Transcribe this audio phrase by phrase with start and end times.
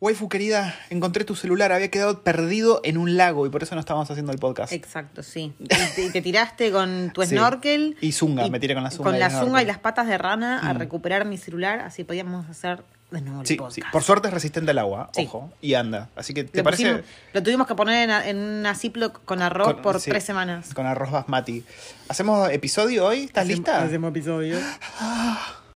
[0.00, 3.80] Waifu querida, encontré tu celular, había quedado perdido en un lago y por eso no
[3.80, 4.72] estábamos haciendo el podcast.
[4.72, 5.52] Exacto, sí.
[5.58, 7.30] Y te, y te tiraste con tu Sí.
[7.30, 7.96] snorkel.
[8.00, 10.16] Y zunga, me tiré con la zunga Con y la zunga y las patas de
[10.16, 13.74] rana a recuperar mi celular, así podíamos hacer de nuevo el Sí, podcast.
[13.76, 13.82] sí.
[13.90, 15.24] Por suerte es resistente al agua, Sí.
[15.26, 16.10] ojo, y anda.
[16.14, 16.84] Así que, ¿te Lo, parece?
[16.84, 20.74] pusimos- lo tuvimos que poner en, en una Ziploc con arroz Con- por tres semanas.
[20.74, 21.64] Con arroz basmati.
[22.08, 23.24] ¿Hacemos episodio hoy?
[23.24, 23.82] ¿Estás lista?
[23.82, 24.58] Hacemos episodio.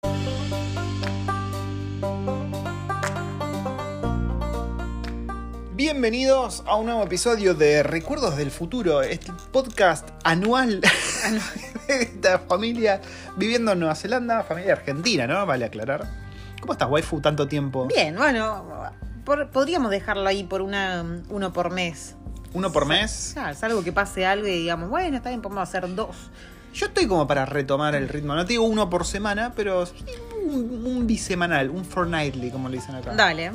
[5.86, 10.80] Bienvenidos a un nuevo episodio de Recuerdos del Futuro, este podcast anual
[11.88, 13.00] de esta familia
[13.36, 15.44] viviendo en Nueva Zelanda, familia argentina, ¿no?
[15.44, 16.06] Vale aclarar.
[16.60, 17.88] ¿Cómo estás, waifu, tanto tiempo?
[17.88, 18.64] Bien, bueno,
[19.24, 22.14] por- podríamos dejarlo ahí por una uno por mes.
[22.52, 23.32] ¿Uno por mes?
[23.34, 26.14] Claro, es algo que pase algo y digamos, bueno, está bien, podemos hacer dos.
[26.72, 28.36] Yo estoy como para retomar el ritmo.
[28.36, 29.94] No te digo uno por semana, pero sí
[30.46, 33.16] un, un bisemanal, un fortnightly, como le dicen acá.
[33.16, 33.50] Dale.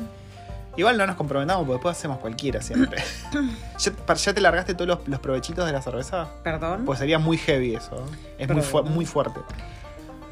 [0.78, 3.02] Igual no nos comprometamos porque después hacemos cualquiera siempre.
[3.78, 6.28] ¿Ya, para- ¿Ya te largaste todos los, los provechitos de la cerveza?
[6.44, 6.84] Perdón.
[6.86, 7.96] Pues sería muy heavy eso.
[7.96, 8.44] ¿eh?
[8.44, 8.94] Es muy, fu- Perdón.
[8.94, 9.40] muy fuerte.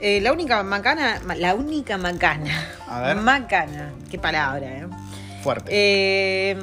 [0.01, 2.51] Eh, la única macana, ma- la única macana.
[2.89, 3.17] A ver.
[3.17, 3.91] Macana.
[4.11, 4.87] Qué palabra, eh.
[5.43, 5.71] Fuerte.
[5.73, 6.57] Eh,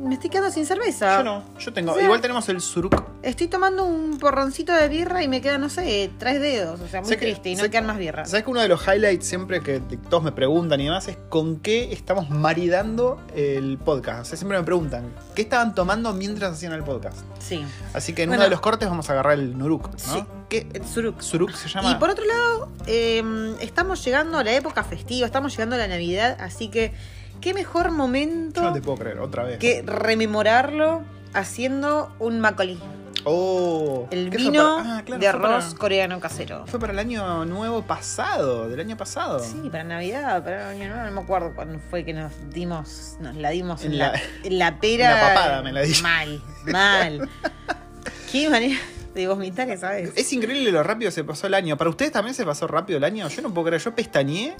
[0.00, 1.18] me estoy quedando sin cerveza.
[1.18, 1.92] Yo no, yo tengo.
[1.92, 3.02] O sea- Igual tenemos el suruk.
[3.22, 6.80] Estoy tomando un porroncito de birra y me quedan, no sé, tres dedos.
[6.80, 8.24] O sea, muy que- triste y no quedan más birra.
[8.24, 11.58] ¿Sabes que uno de los highlights siempre que todos me preguntan y demás es con
[11.60, 14.20] qué estamos maridando el podcast?
[14.22, 17.18] O sea, siempre me preguntan, ¿qué estaban tomando mientras hacían el podcast?
[17.38, 17.62] Sí.
[17.92, 18.40] Así que en Bueno.
[18.40, 19.98] uno de los cortes vamos a agarrar el Nuruk, ¿no?
[19.98, 20.24] Sí.
[20.48, 20.66] ¿Qué?
[20.92, 21.20] Suruk.
[21.20, 21.90] Suruk se llama.
[21.92, 23.22] Y por otro lado, eh,
[23.60, 26.92] estamos llegando a la época festiva, estamos llegando a la Navidad, así que
[27.40, 29.58] qué mejor momento Yo no te puedo creer, otra vez.
[29.58, 31.02] que rememorarlo
[31.32, 32.78] haciendo un macaulay.
[33.24, 34.08] Oh.
[34.10, 36.66] El ¿qué fue vino para- ah, claro, de para- arroz coreano casero.
[36.66, 39.40] Fue para el año nuevo pasado, del año pasado.
[39.40, 43.16] Sí, para Navidad, para el año nuevo, no me acuerdo cuándo fue que nos dimos,
[43.20, 45.14] nos la dimos en, En la, la- en la pera.
[45.16, 45.94] la papada me la di.
[46.02, 47.28] Mal, mal.
[48.32, 48.78] Qué manera
[49.14, 50.12] de vomitar esa vez.
[50.16, 51.76] Es increíble lo rápido que se pasó el año.
[51.76, 53.28] ¿Para ustedes también se pasó rápido el año?
[53.28, 54.56] Yo no puedo creer, yo pestañeé.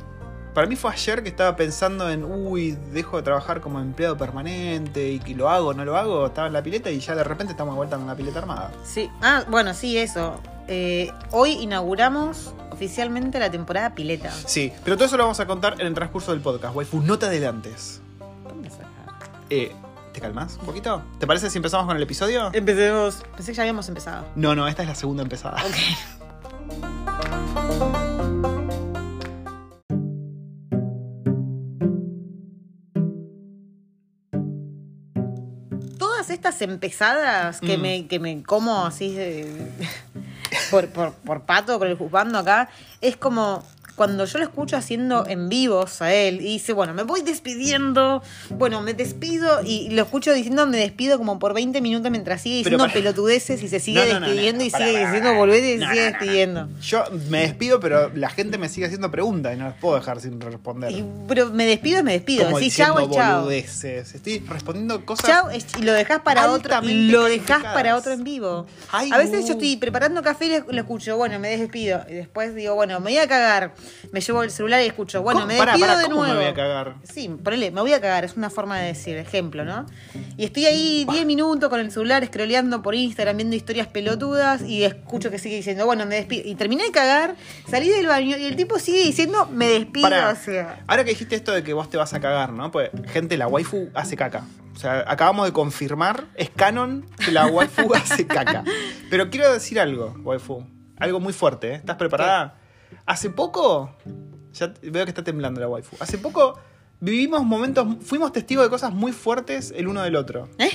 [0.54, 5.10] Para mí fue ayer que estaba pensando en, uy, dejo de trabajar como empleado permanente
[5.10, 6.26] y que lo hago, no lo hago.
[6.26, 8.72] Estaba en la pileta y ya de repente estamos de vuelta en una pileta armada.
[8.84, 10.40] Sí, ah, bueno, sí, eso.
[10.66, 14.32] Eh, hoy inauguramos oficialmente la temporada pileta.
[14.32, 17.00] Sí, pero todo eso lo vamos a contar en el transcurso del podcast, waifu.
[17.00, 18.00] No te adelantes.
[18.48, 18.70] ¿Dónde?
[19.50, 19.72] Eh,
[20.12, 21.02] ¿Te calmas un poquito?
[21.20, 22.50] ¿Te parece si empezamos con el episodio?
[22.52, 23.22] Empecemos.
[23.36, 24.26] Pensé que ya habíamos empezado.
[24.34, 25.62] No, no, esta es la segunda empezada.
[25.64, 25.76] Ok.
[36.40, 37.80] estas empezadas que, Mm.
[37.82, 39.70] me, que me como así de-
[40.70, 42.70] por, por, por pato, por el juzgando acá,
[43.02, 43.62] es como
[44.00, 48.22] cuando yo lo escucho haciendo en vivos a él y dice, bueno, me voy despidiendo,
[48.56, 52.56] bueno, me despido y lo escucho diciendo me despido como por 20 minutos mientras sigue
[52.56, 55.12] diciendo para- pelotudeces y se sigue No, no, no, no, despidiendo y para, sigue para,
[55.12, 56.68] diciendo volver y se sigue despidiendo.
[56.80, 60.18] Yo me despido, pero la gente me sigue haciendo preguntas y no las puedo dejar
[60.22, 60.92] sin responder.
[60.92, 62.46] Y- pero me despido, me despido.
[62.46, 62.94] Como es chau.
[63.42, 64.14] boludeces.
[64.14, 65.26] Estoy respondiendo cosas.
[65.26, 66.80] Chau, es- y lo dejas para otro.
[66.82, 68.64] Lo dejas para otro en vivo.
[68.92, 72.02] Ay, a veces yo estoy preparando café y lo escucho, bueno, me despido.
[72.08, 73.74] Y después digo, bueno, me voy a cagar.
[74.12, 75.46] Me llevo el celular y escucho, bueno, ¿Cómo?
[75.48, 76.40] me despido pará, de ¿cómo me nuevo.
[76.42, 76.94] voy a cagar?
[77.04, 79.86] Sí, ponele, me voy a cagar, es una forma de decir, ejemplo, ¿no?
[80.36, 84.84] Y estoy ahí 10 minutos con el celular scrolleando por Instagram, viendo historias pelotudas y
[84.84, 86.48] escucho que sigue diciendo, bueno, me despido.
[86.48, 87.36] Y terminé de cagar,
[87.68, 90.30] salí del baño y el tipo sigue diciendo, me despido, Pará.
[90.30, 90.82] o sea.
[90.86, 92.70] Ahora que dijiste esto de que vos te vas a cagar, ¿no?
[92.70, 94.44] Pues, gente, la waifu hace caca.
[94.74, 98.64] O sea, acabamos de confirmar, es canon que la waifu hace caca.
[99.10, 100.64] Pero quiero decir algo, waifu.
[100.98, 101.74] Algo muy fuerte, ¿eh?
[101.76, 102.56] ¿Estás preparada?
[103.10, 103.90] Hace poco,
[104.52, 105.96] ya veo que está temblando la waifu.
[105.98, 106.56] Hace poco
[107.00, 110.48] vivimos momentos, fuimos testigos de cosas muy fuertes el uno del otro.
[110.58, 110.70] ¿Eh?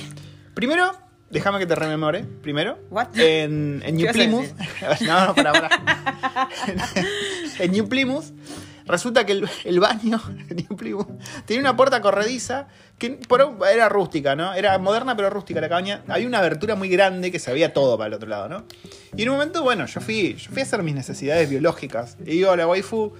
[0.53, 0.91] Primero,
[1.29, 2.25] déjame que te rememore.
[2.25, 3.18] Primero, What?
[3.18, 5.01] en, en New ¿Qué vas a Plymouth.
[5.07, 6.50] no, no, para, para.
[7.59, 8.25] en New Plymouth,
[8.85, 10.22] resulta que el, baño
[11.46, 12.67] tenía una puerta corrediza
[12.97, 14.53] que por era rústica, ¿no?
[14.53, 16.03] Era moderna pero rústica la cabaña.
[16.08, 18.66] Había una abertura muy grande que se veía todo para el otro lado, ¿no?
[19.16, 22.17] Y en un momento, bueno, yo fui, yo fui a hacer mis necesidades biológicas.
[22.22, 23.14] Y digo a la waifu,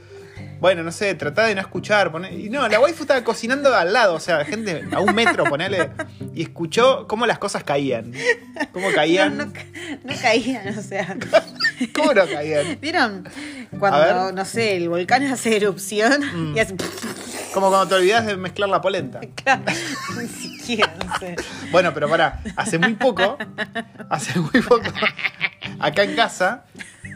[0.59, 2.11] bueno, no sé, tratá de no escuchar.
[2.11, 5.43] poné- Y no, la waifu estaba cocinando al lado, o sea, gente a un metro,
[5.45, 5.89] ponele.
[6.33, 8.13] Y escuchó cómo las cosas caían.
[8.71, 9.37] Cómo caían.
[9.37, 9.65] No, no, ca-
[10.03, 11.15] no caían, o sea.
[11.93, 12.77] ¿Cómo no caían?
[12.81, 13.27] ¿Vieron?
[13.79, 16.21] Cuando, no sé, el volcán hace erupción
[16.51, 16.57] Mm.
[16.57, 16.75] y hace.
[17.53, 19.21] Como cuando te olvidas de mezclar la polenta.
[19.35, 19.61] Claro,
[20.21, 21.35] Ni siquiera, no sé.
[21.71, 23.37] Bueno, pero pará, hace muy poco,
[24.09, 24.83] hace muy poco,
[25.80, 26.66] acá en casa,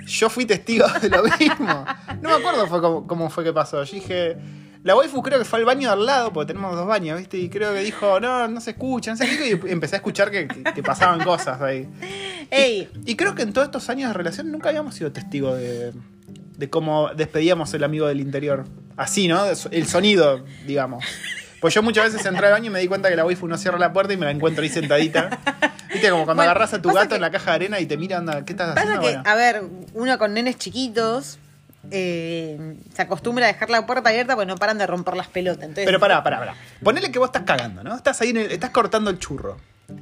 [0.06, 1.86] yo fui testigo de lo mismo.
[2.22, 3.84] No me acuerdo fue cómo, cómo fue que pasó.
[3.84, 4.38] Yo dije,
[4.84, 7.38] La waifu creo que fue al baño de al lado, porque tenemos dos baños, ¿viste?
[7.38, 10.32] Y creo que dijo, no, no se escucha, no sé qué, y empecé a escuchar
[10.32, 11.88] que, que- que pasaban cosas ahí.
[12.50, 15.92] Ey, Y creo que en todos estos años de relación nunca habíamos sido testigos de,
[16.58, 18.66] de cómo despedíamos el amigo del interior.
[18.98, 19.44] Así, ¿no?
[19.72, 21.04] El sonido, digamos.
[21.60, 23.58] Pues yo muchas veces entré al baño y me di cuenta que la waifu no
[23.58, 25.40] cierra la puerta y me la encuentro ahí sentadita.
[25.92, 27.86] Viste, como cuando Bueno, agarras a tu gato que- en la caja de arena y
[27.86, 29.02] te mira, anda, ¿qué estás pasa haciendo?
[29.02, 29.24] que, Bueno.
[29.30, 29.64] a ver,
[29.94, 31.40] uno con nenes chiquitos
[31.92, 35.64] eh, se acostumbra a dejar la puerta abierta porque no paran de romper las pelotas.
[35.64, 36.56] Entonces, Pero pará, pará, pará.
[36.84, 37.96] Ponele que vos estás cagando, ¿no?
[37.96, 39.58] Estás ahí, en el- estás cortando el churro.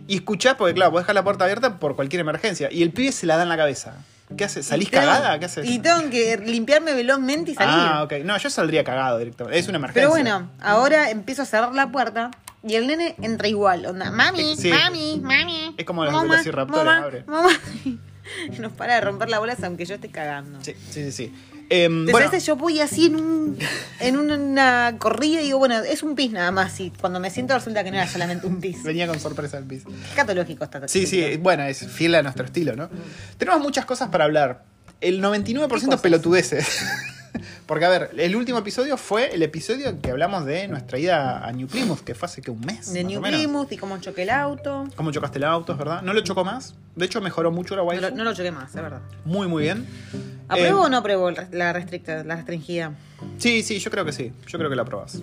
[0.07, 2.67] Y escuchás, porque claro, vos dejar la puerta abierta por cualquier emergencia.
[2.71, 3.93] Y el pibe se la da en la cabeza.
[4.35, 4.65] ¿Qué haces?
[4.65, 5.39] ¿Salís tengo- cagada?
[5.39, 5.65] ¿Qué haces?
[5.69, 7.73] Y tengo que limpiarme velozmente y salir.
[7.75, 8.13] Ah, ok.
[8.25, 9.57] No, yo saldría cagado directamente.
[9.57, 10.01] Es una emergencia.
[10.01, 12.31] Pero bueno, ahora empiezo a cerrar la puerta
[12.67, 13.85] y el nene entra igual.
[13.85, 14.69] Onda, mami, Sí.
[14.69, 15.75] mami, mami.
[15.77, 17.23] Es como velociraptores, mamá, abre.
[17.25, 17.49] mamá.
[17.85, 17.99] Y
[18.59, 20.59] nos para de romper la bola aunque yo esté cagando.
[20.61, 21.11] Sí, sí, sí.
[21.11, 21.33] sí.
[21.69, 23.57] Entonces bueno, veces yo voy así en, un,
[23.99, 26.79] en una corrida y digo, bueno, es un pis nada más.
[26.79, 28.83] Y cuando me siento resulta que no era solamente un pis.
[28.83, 29.83] venía con sorpresa el pis.
[30.15, 30.87] Catológico está.
[30.87, 32.89] Sí, sí, bueno, es fiel a nuestro estilo, ¿no?
[33.37, 34.63] Tenemos muchas cosas para hablar.
[35.01, 36.01] El 99% cosas?
[36.01, 36.67] pelotudeces.
[37.65, 41.45] Porque, a ver, el último episodio fue el episodio en que hablamos de nuestra ida
[41.45, 42.93] a New Plymouth, que fue hace que un mes.
[42.93, 43.21] De New.
[43.21, 44.87] Plymouth y cómo choqué el auto.
[44.95, 46.01] Cómo chocaste el auto, es verdad.
[46.01, 46.75] No lo chocó más.
[46.95, 48.01] De hecho, mejoró mucho la No waifu.
[48.03, 49.01] lo, no lo choqué más, es verdad.
[49.25, 49.85] Muy, muy bien.
[50.47, 52.93] ¿Apruebo Eh, o no apruebo la restricta, la restringida?
[53.37, 54.31] Sí, sí, yo creo que sí.
[54.47, 55.21] Yo creo que la probás.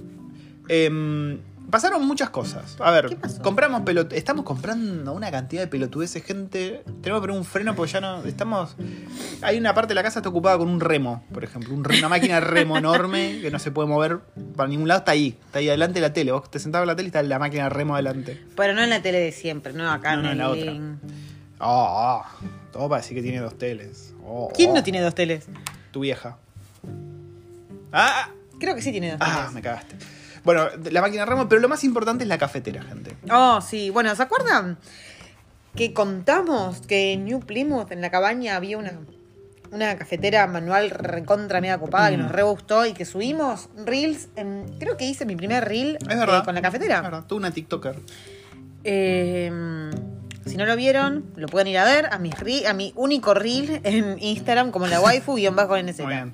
[0.69, 1.39] Em,
[1.75, 2.77] pasaron muchas cosas.
[2.79, 3.43] A ver, ¿Qué pasó?
[3.43, 6.85] compramos pelot estamos comprando una cantidad de pelotudeces, gente.
[7.03, 8.23] Tenemos que poner un freno porque ya no.
[8.25, 8.77] Estamos.
[9.43, 11.75] Hay una parte de la casa que está ocupada con un remo, por ejemplo.
[11.75, 14.21] un re- una máquina de remo enorme que no se puede mover
[14.55, 15.01] para ningún lado.
[15.01, 15.37] Está ahí.
[15.47, 16.31] Está ahí adelante de la tele.
[16.31, 18.41] Vos te sentás en la tele y está la máquina de remo adelante.
[18.57, 20.65] Pero no en la tele de siempre, no acá No, no, en la otra.
[20.71, 20.97] living.
[21.59, 22.47] Oh, oh.
[22.73, 24.15] Todo para decir que tiene dos teles.
[24.25, 24.75] Oh, ¿Quién oh.
[24.75, 25.47] no tiene dos teles?
[25.91, 26.39] Tu vieja.
[27.93, 28.29] Ah,
[28.61, 29.53] Creo que sí tiene dos ah, teles.
[29.53, 29.97] me cagaste.
[30.45, 33.17] Bueno, la máquina remo, pero lo más importante es la cafetera, gente.
[33.31, 33.91] Oh, sí.
[33.91, 34.77] Bueno, ¿se acuerdan
[35.75, 38.93] que contamos que en New Plymouth, en la cabaña, había una,
[39.73, 42.21] una cafetera manual recontra media copada que Mm.
[42.23, 44.29] nos re gustó y que subimos reels?
[44.37, 46.41] en- creo que hice mi primer reel Es verdad.
[46.41, 46.97] eh, con la cafetera.
[46.99, 47.97] Es verdad, tú una TikToker.
[48.85, 49.51] Eh,
[50.47, 53.33] si no lo vieron, lo pueden ir a ver a mi, re- a mi único
[53.33, 55.99] reel en Instagram como la waifu-nz.
[56.03, 56.33] Muy bien.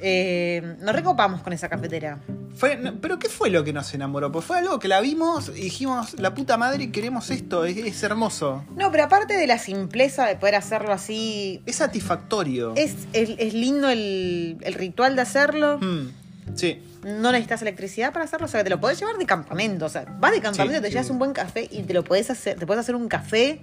[0.00, 2.18] Eh, nos recopamos con esa cafetera.
[2.54, 4.32] Fue, no, pero ¿qué fue lo que nos enamoró?
[4.32, 8.02] Pues fue algo que la vimos y dijimos, la puta madre, queremos esto, es, es
[8.02, 8.64] hermoso.
[8.76, 12.74] No, pero aparte de la simpleza de poder hacerlo así, Es satisfactorio.
[12.76, 15.78] es, es, es lindo el, el ritual de hacerlo.
[15.78, 16.08] Mm,
[16.56, 16.82] sí.
[17.04, 19.86] No necesitas electricidad para hacerlo, o sea, que te lo podés llevar de campamento.
[19.86, 21.12] O sea, vas de campamento, Sí, te llevas sí.
[21.12, 23.60] un buen café y te lo podés hacer, te puedes hacer un café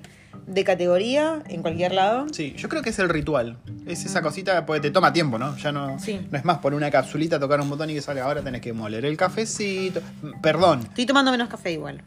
[0.48, 2.26] de categoría en cualquier lado.
[2.32, 3.58] Sí, yo creo que es el ritual.
[3.86, 5.56] Es esa cosita, porque te toma tiempo, ¿no?
[5.58, 6.20] Ya no, Sí.
[6.32, 8.22] no es más poner una capsulita, tocar un botón y que sale.
[8.22, 10.02] Ahora tenés que moler el cafecito.
[10.42, 10.82] Perdón.
[10.84, 12.02] Estoy tomando menos café igual.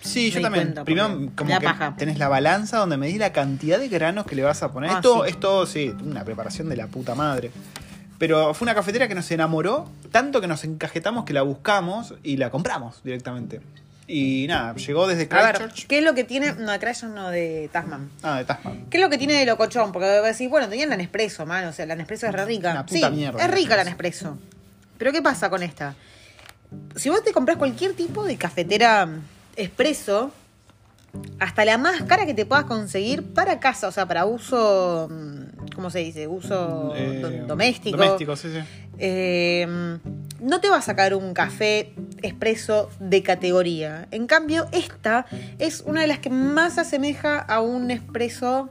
[0.00, 0.66] Sí, yo también.
[0.66, 1.94] cuenta, Primero, como que paja.
[1.98, 4.90] tenés la balanza donde medís la cantidad de granos que le vas a poner.
[4.90, 5.30] Ah, esto, sí.
[5.30, 7.50] esto, sí, una preparación de la puta madre.
[8.18, 12.36] Pero fue una cafetera que nos enamoró, tanto que nos encajetamos que la buscamos y
[12.36, 13.60] la compramos directamente.
[14.08, 15.86] Y nada, llegó desde A ver, Christchurch.
[15.88, 16.52] ¿qué es lo que tiene?
[16.52, 18.10] No, de Christchurch no, de Tasman.
[18.22, 18.86] Ah, de Tasman.
[18.88, 19.90] ¿Qué es lo que tiene de locochón?
[19.92, 21.70] Porque decir, bueno, tenían la Nespresso, mano.
[21.70, 22.70] O sea, la Nespresso es re rica.
[22.70, 24.30] Una puta sí, mierda es rica la Nespresso.
[24.30, 24.56] Nespresso.
[24.98, 25.94] Pero ¿qué pasa con esta?
[26.94, 29.08] Si vos te compras cualquier tipo de cafetera
[29.56, 30.32] expreso,
[31.38, 35.74] hasta la más cara que te puedas conseguir para casa, o sea, para uso, mm,
[35.74, 36.26] ¿cómo se dice?
[36.26, 37.96] Uso Eh, do- doméstico.
[37.96, 38.60] Doméstico, sí, sí.
[38.98, 39.98] Eh,
[40.40, 41.92] no te va a sacar un café
[42.22, 44.08] expreso de categoría.
[44.10, 45.26] En cambio, esta
[45.58, 48.70] es una de las que más se asemeja a un expreso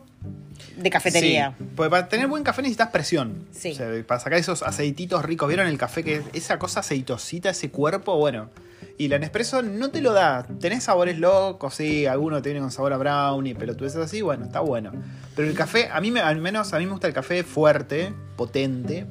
[0.78, 1.54] de cafetería.
[1.58, 3.46] Sí, porque para tener buen café necesitas presión.
[3.52, 3.72] Sí.
[3.72, 5.48] O sea, para sacar esos aceititos ricos.
[5.48, 8.18] ¿Vieron el café que es esa cosa aceitosita, ese cuerpo?
[8.18, 8.50] Bueno.
[8.98, 10.48] Y la Nespresso no te lo da.
[10.60, 14.46] Tenés sabores locos, sí, alguno tiene con sabor a brownie, pero tú es así, bueno,
[14.46, 14.92] está bueno.
[15.36, 18.14] Pero el café, a mí me, al menos a mí me gusta el café fuerte,
[18.38, 19.06] potente,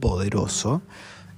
[0.00, 0.82] poderoso.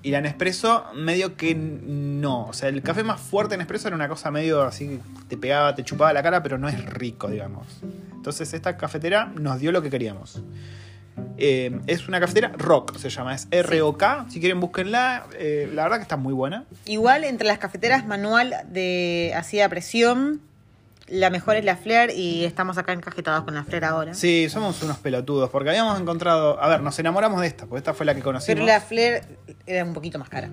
[0.03, 2.47] Y la Nespresso medio que no.
[2.47, 5.75] O sea, el café más fuerte en Nespresso era una cosa medio así, te pegaba,
[5.75, 7.67] te chupaba la cara, pero no es rico, digamos.
[8.15, 10.43] Entonces esta cafetera nos dio lo que queríamos.
[11.39, 14.27] Eh, es una cafetera rock, se llama, es R-O-K.
[14.31, 15.27] Si quieren, búsquenla.
[15.39, 16.65] Eh, la verdad que está muy buena.
[16.87, 20.41] Igual entre las cafeteras manual de así a presión,
[21.09, 24.15] la mejor es la Flair y estamos acá encajetados con la Flair ahora.
[24.15, 26.61] Sí, somos unos pelotudos, porque habíamos encontrado.
[26.63, 28.55] A ver, nos enamoramos de esta, porque esta fue la que conocimos.
[28.55, 29.23] Pero la Flair
[29.67, 30.51] era un poquito más cara.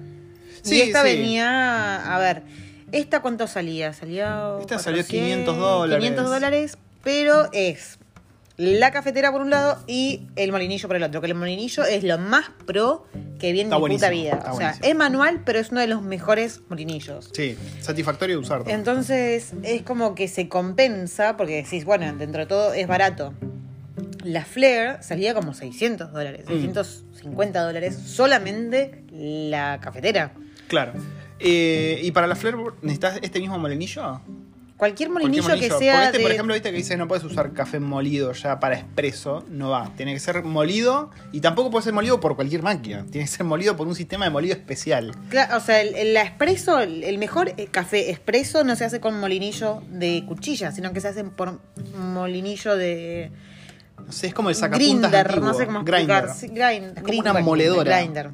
[0.62, 1.10] Sí, y esta sí.
[1.18, 2.44] venía, a ver,
[2.92, 3.94] ¿esta cuánto salía?
[3.94, 6.04] Salía Esta salió 400, 500 dólares.
[6.04, 8.00] 500 dólares, pero es
[8.58, 11.22] la cafetera por un lado y el molinillo por el otro.
[11.22, 13.06] Que el molinillo es lo más pro
[13.40, 14.40] que vi en mi puta vida.
[14.52, 14.88] O sea, buenísimo.
[14.88, 17.30] es manual, pero es uno de los mejores molinillos.
[17.34, 18.64] Sí, satisfactorio de usar.
[18.68, 23.34] Entonces es como que se compensa, porque decís, bueno, dentro de todo es barato.
[24.24, 26.54] La Flair salía como 600 dólares, Mm.
[26.54, 30.34] 650 dólares, solamente la cafetera.
[30.68, 30.94] Claro.
[31.40, 34.22] Eh, y para la Flair, ¿necesitas este mismo molinillo?
[34.76, 36.24] Cualquier Cualquier molinillo, que sea este, de...
[36.24, 39.92] por ejemplo, viste que dice no puedes usar café molido ya para expreso, no va.
[39.96, 43.06] Tiene que ser molido y tampoco puede ser molido por cualquier máquina.
[43.10, 45.16] Tiene que ser molido por un sistema de molido especial.
[45.56, 49.18] O sea, el, el espresso, el, el mejor eh, café expreso no se hace con
[49.20, 51.60] molinillo de cuchilla, sino que se hace por
[51.96, 53.32] molinillo de
[54.06, 55.48] No sé, es como el sacapuntas grinder, antiguo.
[55.48, 56.26] no sé cómo Grinder.
[56.26, 56.36] explicar.
[56.36, 57.98] Sí, grind- Es como una grinder, moledora.
[58.00, 58.32] grinder.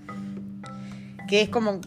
[1.27, 1.79] Que es como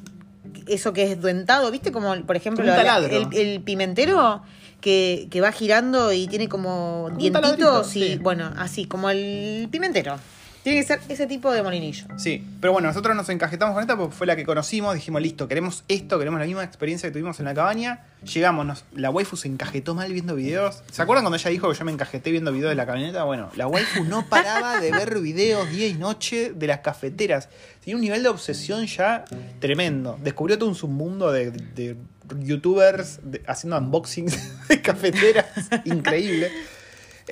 [0.74, 1.92] eso que es duentado, ¿viste?
[1.92, 2.74] Como, por ejemplo, la-
[3.16, 4.42] el, el pimentero
[4.80, 8.18] que, que va girando y tiene como un dientitos y, sí.
[8.20, 10.16] bueno, así, como el pimentero.
[10.62, 12.06] Tiene que ser ese tipo de molinillo.
[12.18, 14.94] Sí, pero bueno, nosotros nos encajetamos con esta porque fue la que conocimos.
[14.94, 18.00] Dijimos, listo, queremos esto, queremos la misma experiencia que tuvimos en la cabaña.
[18.32, 20.82] Llegamos, nos- la waifu se encajetó mal viendo videos.
[20.92, 23.24] ¿Se acuerdan cuando ella dijo que yo me encajeté viendo videos de la camioneta?
[23.24, 27.48] Bueno, la waifu no paraba de ver videos día y noche de las cafeteras.
[27.80, 29.24] Tiene un nivel de obsesión ya
[29.58, 30.16] tremendo.
[30.22, 31.96] Descubrió todo un submundo de, de
[32.38, 34.38] youtubers de- haciendo unboxings
[34.68, 35.46] de cafeteras.
[35.84, 36.50] Increíble.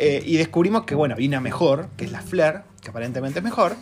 [0.03, 3.45] Eh, y descubrimos que, bueno, hay una mejor, que es la Flair, que aparentemente es
[3.45, 3.77] mejor.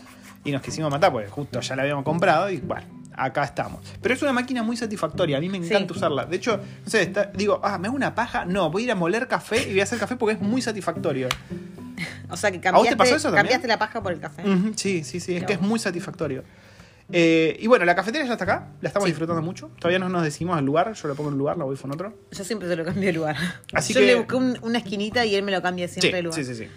[0.45, 2.85] Y nos quisimos matar porque justo ya la habíamos comprado y bueno,
[3.15, 3.81] acá estamos.
[4.03, 5.99] Pero es una máquina muy satisfactoria, a mí me encanta Sí.
[5.99, 6.25] usarla.
[6.27, 8.45] De hecho, no sé, está- digo, ah, me hago una paja.
[8.45, 10.61] No, voy a ir a moler café y voy a hacer café porque es muy
[10.63, 11.29] satisfactorio.
[12.31, 13.45] O sea que ¿A vos te cambiaste, pasó eso también?
[13.45, 14.43] cambiaste la paja por el café.
[14.77, 16.45] Sí, sí, sí, es que es muy satisfactorio.
[17.11, 19.13] Eh, y bueno, la cafetera ya está acá, la estamos Sí.
[19.13, 19.71] disfrutando mucho.
[19.79, 21.91] Todavía no nos decimos el lugar, yo lo pongo en un lugar, la voy en
[21.91, 22.15] otro.
[22.31, 23.37] Yo siempre se lo cambio de lugar.
[23.73, 26.17] Así Yo que- le busqué un- una esquinita y él me lo cambia siempre sí,
[26.17, 26.39] de lugar.
[26.39, 26.69] sí, sí, sí.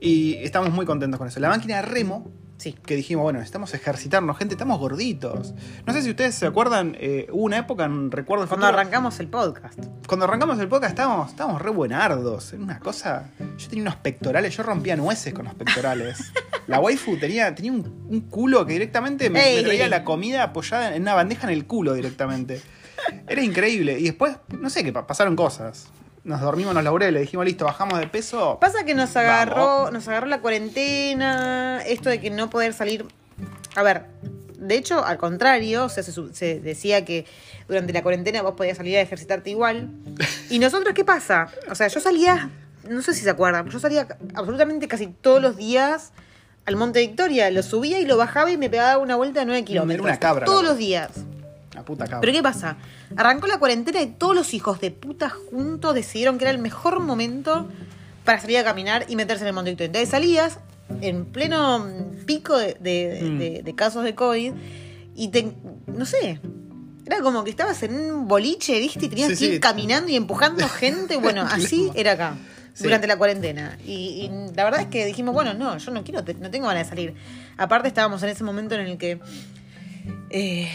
[0.00, 1.38] Y estamos muy contentos con eso.
[1.40, 2.74] La máquina de remo, Sí.
[2.84, 5.54] que dijimos, bueno, necesitamos ejercitarnos, gente, estamos gorditos.
[5.86, 9.20] No sé si ustedes se acuerdan, eh, hubo una época en Recuerdo Cuando Futuro, arrancamos
[9.20, 9.78] el podcast.
[10.06, 12.52] Cuando arrancamos el podcast estábamos, estábamos re buenardos.
[12.52, 13.30] Era una cosa.
[13.56, 16.18] Yo tenía unos pectorales, yo rompía nueces con los pectorales.
[16.66, 20.94] La waifu tenía, tenía un, un culo que directamente me, me traía la comida apoyada
[20.94, 22.60] en una bandeja en el culo directamente.
[23.26, 23.98] Era increíble.
[23.98, 25.86] Y después, no sé, que pa- pasaron cosas.
[26.28, 28.58] Nos dormimos en los laureles, dijimos, listo, bajamos de peso.
[28.60, 29.92] Pasa que nos agarró, Vamos.
[29.92, 33.06] nos agarró la cuarentena, esto de que no poder salir.
[33.74, 34.04] A ver,
[34.58, 37.24] de hecho, al contrario, o sea, se, decía que
[37.66, 39.88] durante la cuarentena vos podías salir a ejercitarte igual.
[40.50, 41.48] ¿Y nosotros qué pasa?
[41.70, 42.50] O sea, yo salía,
[42.86, 46.12] no sé si se acuerdan, pero yo salía absolutamente casi todos los días
[46.66, 47.50] al Monte Victoria.
[47.50, 50.04] Lo subía y lo bajaba y me pegaba una vuelta de 9 kilómetros.
[50.04, 51.08] una cabra, Todos los días.
[51.78, 52.20] La puta cabra.
[52.20, 52.76] Pero ¿qué pasa?
[53.16, 57.00] Arrancó la cuarentena y todos los hijos de puta juntos decidieron que era el mejor
[57.00, 57.68] momento
[58.24, 59.70] para salir a caminar y meterse en el Monte.
[59.70, 60.58] Entonces salías
[61.00, 61.86] en pleno
[62.26, 63.38] pico de, de- Mm.
[63.38, 64.52] de- de casos de COVID
[65.14, 65.52] y te,
[65.86, 66.40] no sé,
[67.06, 69.06] era como que estabas en un boliche, ¿viste?
[69.06, 69.60] Y tenías Sí, que ir sí.
[69.60, 71.16] caminando y empujando gente.
[71.22, 72.36] Bueno, así era acá.
[72.74, 72.84] Sí.
[72.84, 73.76] Durante la cuarentena.
[73.84, 76.84] Y, y la verdad es que dijimos, bueno, no, yo no quiero, no tengo ganas
[76.86, 77.14] de salir.
[77.56, 79.18] Aparte estábamos en ese momento en el que
[80.30, 80.68] eh,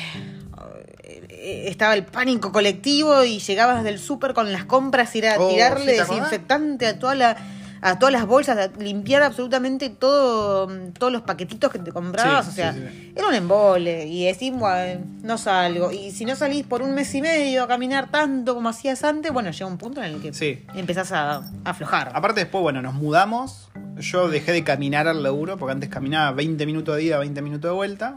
[1.43, 5.93] estaba el pánico colectivo y llegabas del súper con las compras y era Oh, tirarle
[5.97, 7.37] desinfectante a toda la
[7.85, 12.51] a todas las bolsas, a limpiar absolutamente todo, todos los paquetitos que te comprabas, Sí,
[12.51, 13.11] o sea, sí, sí.
[13.13, 15.91] era un embole y decís, bueno, no salgo.
[15.91, 19.33] Y si no salís por un mes y medio a caminar tanto como hacías antes,
[19.33, 22.13] bueno, llega un punto en el que empezás a, a aflojar.
[22.15, 23.67] Aparte después, bueno, nos mudamos.
[23.97, 27.69] Yo dejé de caminar al laburo porque antes caminaba 20 minutos de ida, 20 minutos
[27.69, 28.15] de vuelta.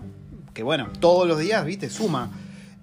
[0.55, 2.31] Que bueno, todos los días, viste, suma.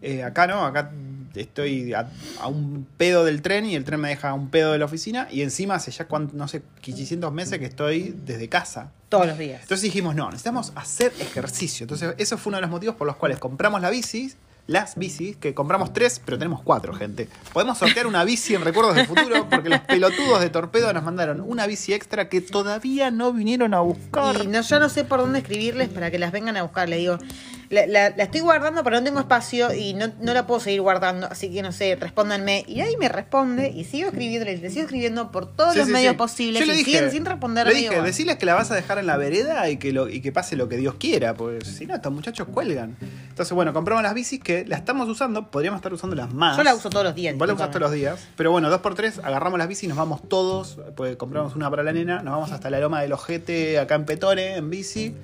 [0.04, 0.92] Eh, acá no, acá
[1.34, 2.08] estoy a,
[2.42, 4.86] a un pedo del tren y el tren me deja a un pedo de la
[4.86, 5.28] oficina.
[5.32, 8.92] Y encima hace ya, cuan- no sé, 500 meses que estoy desde casa.
[9.10, 9.62] Todos los días.
[9.62, 11.86] Entonces dijimos, no, necesitamos hacer ejercicio.
[11.86, 14.34] Entonces, eso fue uno de los motivos por los cuales compramos la bici,
[14.66, 17.28] las bicis, que compramos tres, pero tenemos cuatro, gente.
[17.52, 21.42] Podemos sortear una bici en Recuerdos del Futuro porque los pelotudos de Torpedo nos mandaron
[21.42, 24.42] una bici extra que todavía no vinieron a buscar.
[24.44, 26.88] Y no, yo no sé por dónde escribirles para que las vengan a buscar.
[26.90, 27.18] Le digo,
[27.74, 30.82] la, la- la estoy guardando, pero no tengo espacio y no, no la puedo seguir
[30.82, 31.28] guardando.
[31.30, 32.64] Así que no sé, respóndanme.
[32.68, 35.94] Y ahí me responde y sigo escribiendo, le sigo escribiendo por todos Sí, los sí,
[35.94, 36.18] medios sí.
[36.18, 37.68] posibles Yo le dije- siguen sin responder.
[37.68, 40.22] Le dije, decirles que la vas a dejar en la vereda y que, lo, y
[40.22, 42.96] que pase lo que Dios quiera, porque si no, estos muchachos cuelgan.
[43.30, 46.56] Entonces, bueno, compramos las bicis que las estamos usando, podríamos estar usándolas más.
[46.58, 47.36] Yo la uso todos los días.
[47.38, 48.20] Vos la usás todos los días.
[48.36, 50.78] Pero bueno, dos por tres, agarramos las bicis y nos vamos todos.
[50.96, 54.06] Pues compramos una para la nena, nos vamos hasta la loma del ojete acá en
[54.06, 55.16] Petore, en bici.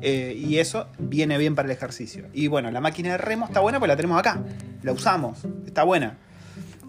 [0.00, 2.26] Eh, y eso viene bien para el ejercicio.
[2.32, 4.40] Y bueno, la máquina de remo está buena porque la tenemos acá.
[4.82, 6.16] La usamos, está buena.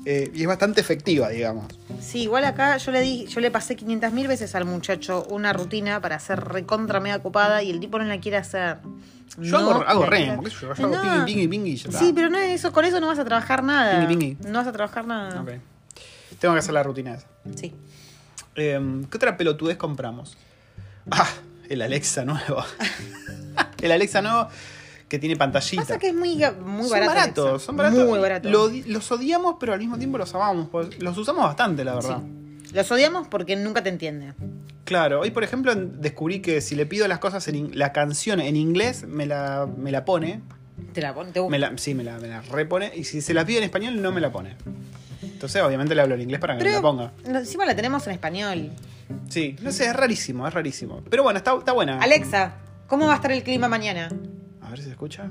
[0.06, 1.66] Eh, y es bastante efectiva, digamos.
[2.02, 5.54] Sí, igual acá yo le di, yo le pasé 500 mil veces al muchacho una
[5.54, 8.78] rutina para hacer recontra mega copada y el tipo no la quiere hacer.
[9.38, 11.02] Yo No hago, remo, quiere- qué sé yo, yo hago No.
[11.02, 12.00] pingui, pingui, pingui y ya está.
[12.00, 14.06] Sí, pero no es eso, con eso no vas a trabajar nada.
[14.06, 14.48] Pingui, pingui.
[14.52, 15.42] No vas a trabajar nada.
[15.42, 15.52] Ok.
[16.40, 17.28] Tengo que hacer la rutina esa.
[17.56, 17.74] Sí.
[18.56, 18.80] Eh,
[19.10, 20.36] ¿Qué otra pelotudez compramos?
[21.10, 21.28] Ah,
[21.74, 22.64] el Alexa nuevo.
[23.82, 24.48] el Alexa nuevo
[25.08, 25.84] que tiene pantallita.
[25.84, 27.14] Pasa que es muy, muy son barato.
[27.14, 27.66] baratos, Alexa.
[27.66, 28.08] son baratos.
[28.10, 28.50] Muy barato.
[28.50, 30.70] Lo los odiamos, pero al mismo tiempo los amamos.
[30.70, 32.20] pues, los usamos bastante, la verdad.
[32.74, 34.34] Los odiamos porque nunca te entiende.
[34.86, 38.56] Claro, hoy por ejemplo descubrí que si le pido las cosas en la canción en
[38.56, 40.42] inglés me la, me la pone.
[40.94, 41.52] Te la pon- te gusta.
[41.52, 42.92] Me la, sí, me la, me la repone.
[42.96, 44.56] Y si se la pido en español no me la pone.
[45.22, 47.12] Entonces obviamente le hablo en inglés para que me la ponga.
[47.26, 48.72] encima la tenemos en español.
[49.30, 51.02] Sí, no sé, es rarísimo, es rarísimo.
[51.10, 52.00] Pero bueno, está, está buena.
[52.00, 52.56] Alexa,
[52.88, 54.10] ¿cómo va a estar el clima mañana?
[54.62, 55.30] A ver si se escucha.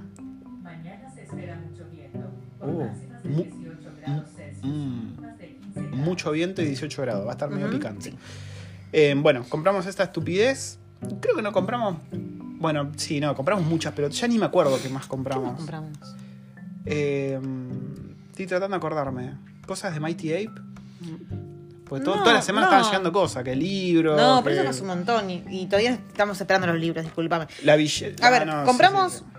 [0.63, 5.09] Mañana se espera mucho viento, con Uh, máximas de mu- 18 grados Celsius, mm.
[5.17, 5.97] 15 grados.
[5.97, 7.27] Mucho viento y 18 grados.
[7.27, 8.11] Va a estar medio Ujú, picante.
[8.11, 8.19] sí.
[8.93, 10.79] Eh, bueno, compramos esta estupidez.
[11.21, 11.97] Creo que no compramos.
[12.13, 15.45] Bueno, sí, no, compramos muchas, pero ya ni me acuerdo qué más ¿Qué compramos.
[15.47, 15.99] más compramos?
[16.85, 17.41] Eh,
[18.31, 19.35] estoy tratando de acordarme.
[19.67, 20.61] Cosas de Mighty Ape.
[21.93, 22.73] Pues todo- No, toda la semana no.
[22.73, 24.17] estaban llegando cosas, que el libro.
[24.17, 27.47] No, pero eso no es un montón y, y todavía estamos esperando los libros, discúlpame.
[27.65, 28.27] La billeta.
[28.27, 29.13] A ver, Ah, no, compramos.
[29.13, 29.33] sí, sí, sí.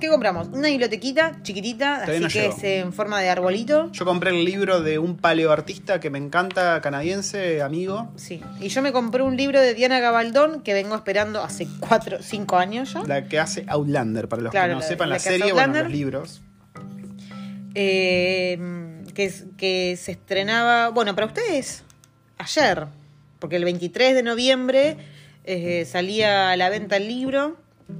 [0.00, 0.48] ¿Qué compramos?
[0.48, 2.56] Una bibliotequita chiquitita, Todavía así que llegó.
[2.56, 3.92] es en forma de arbolito.
[3.92, 8.10] Yo compré el libro de un paleoartista que me encanta, canadiense, amigo.
[8.16, 8.42] Sí.
[8.60, 12.56] Y yo me compré un libro de Diana Gabaldón que vengo esperando hace cuatro, cinco
[12.56, 13.02] años ya.
[13.04, 15.92] La que hace Outlander, para los Claro, que no la- sepan la, serie, bueno, los
[15.92, 16.40] libros.
[17.74, 18.58] Eh,
[19.14, 21.84] que, que se estrenaba, bueno, para ustedes,
[22.40, 22.86] ayer,
[23.38, 24.96] porque el 23 de noviembre
[25.44, 27.56] eh, salía a la venta el libro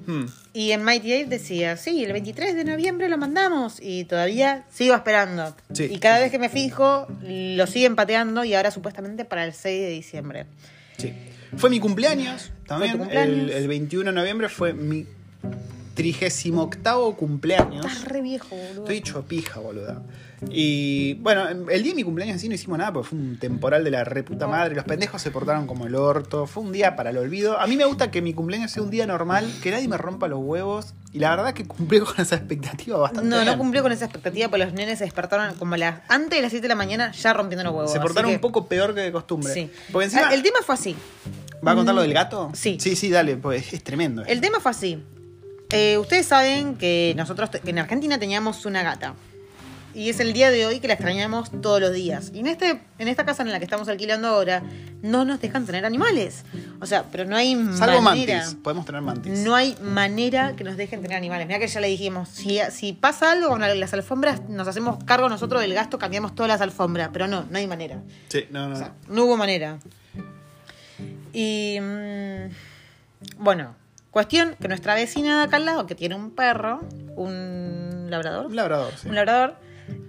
[0.06, 0.26] Hmm.
[0.52, 4.94] y en Mighty Ape decía, sí, el 23 de noviembre lo mandamos y todavía sigo
[4.94, 5.54] esperando.
[5.73, 5.88] Sí.
[5.90, 9.82] Y cada vez que me fijo, lo siguen pateando y ahora supuestamente para el 6
[9.82, 10.47] de diciembre.
[10.97, 11.12] Sí.
[11.56, 12.99] Fue mi cumpleaños también.
[12.99, 13.50] cumpleaños.
[13.50, 15.06] El, el 21 de noviembre fue mi
[15.94, 17.85] trigésimo octavo cumpleaños.
[17.87, 18.80] Estás re viejo, boludo.
[18.82, 20.02] Estoy hecho pija, boluda.
[20.49, 23.37] Y bueno, el día de mi cumpleaños en sí no hicimos nada porque fue un
[23.38, 24.75] temporal de la reputa madre.
[24.75, 26.47] Los pendejos se portaron como el orto.
[26.47, 27.60] Fue un día para el olvido.
[27.60, 30.28] A mí me gusta que mi cumpleaños sea un día normal, que nadie me rompa
[30.28, 30.95] los huevos.
[31.12, 33.28] Y la verdad que cumplí con esa expectativa bastante.
[33.28, 36.43] No, no cumplió con esa expectativa, porque los nenes se despertaron como las, antes de
[36.43, 37.91] las 7 de la mañana ya rompiendo los huevos.
[37.93, 39.52] Se así portaron que- un poco peor que de costumbre.
[39.52, 39.71] Sí.
[39.93, 40.28] Porque encima.
[40.28, 40.97] Ah, El tema fue así.
[41.67, 42.50] ¿Va a contar lo del gato?
[42.54, 42.78] Sí.
[42.80, 44.25] Sí, sí, dale, pues es tremendo.
[44.25, 45.02] El tema fue así.
[45.73, 49.15] Eh, ustedes saben que nosotros que en Argentina teníamos una gata.
[49.93, 52.30] Y es el día de hoy que la extrañamos todos los días.
[52.33, 54.63] Y en, este, en esta casa en la que estamos alquilando ahora,
[55.02, 56.45] no nos dejan tener animales.
[56.80, 58.37] O sea, pero no hay Salvo manera.
[58.39, 58.54] mantis.
[58.63, 59.41] Podemos tener mantis.
[59.41, 61.49] No hay manera que nos dejen tener animales.
[61.49, 65.28] Mira que ya le dijimos, si, si pasa algo con las alfombras, nos hacemos cargo
[65.28, 67.11] nosotros del gasto, cambiamos todas las alfombras.
[67.13, 68.00] Pero no, no hay manera.
[68.28, 68.76] Sí, no, no.
[68.76, 69.78] O sea, no hubo manera.
[71.33, 71.78] Y.
[71.80, 72.50] mm,
[73.39, 73.75] bueno,
[74.10, 76.80] cuestión que nuestra vecina de acá al lado, que tiene un perro,
[77.16, 78.46] un labrador.
[78.46, 79.08] Un labrador, sí.
[79.08, 79.56] Un labrador.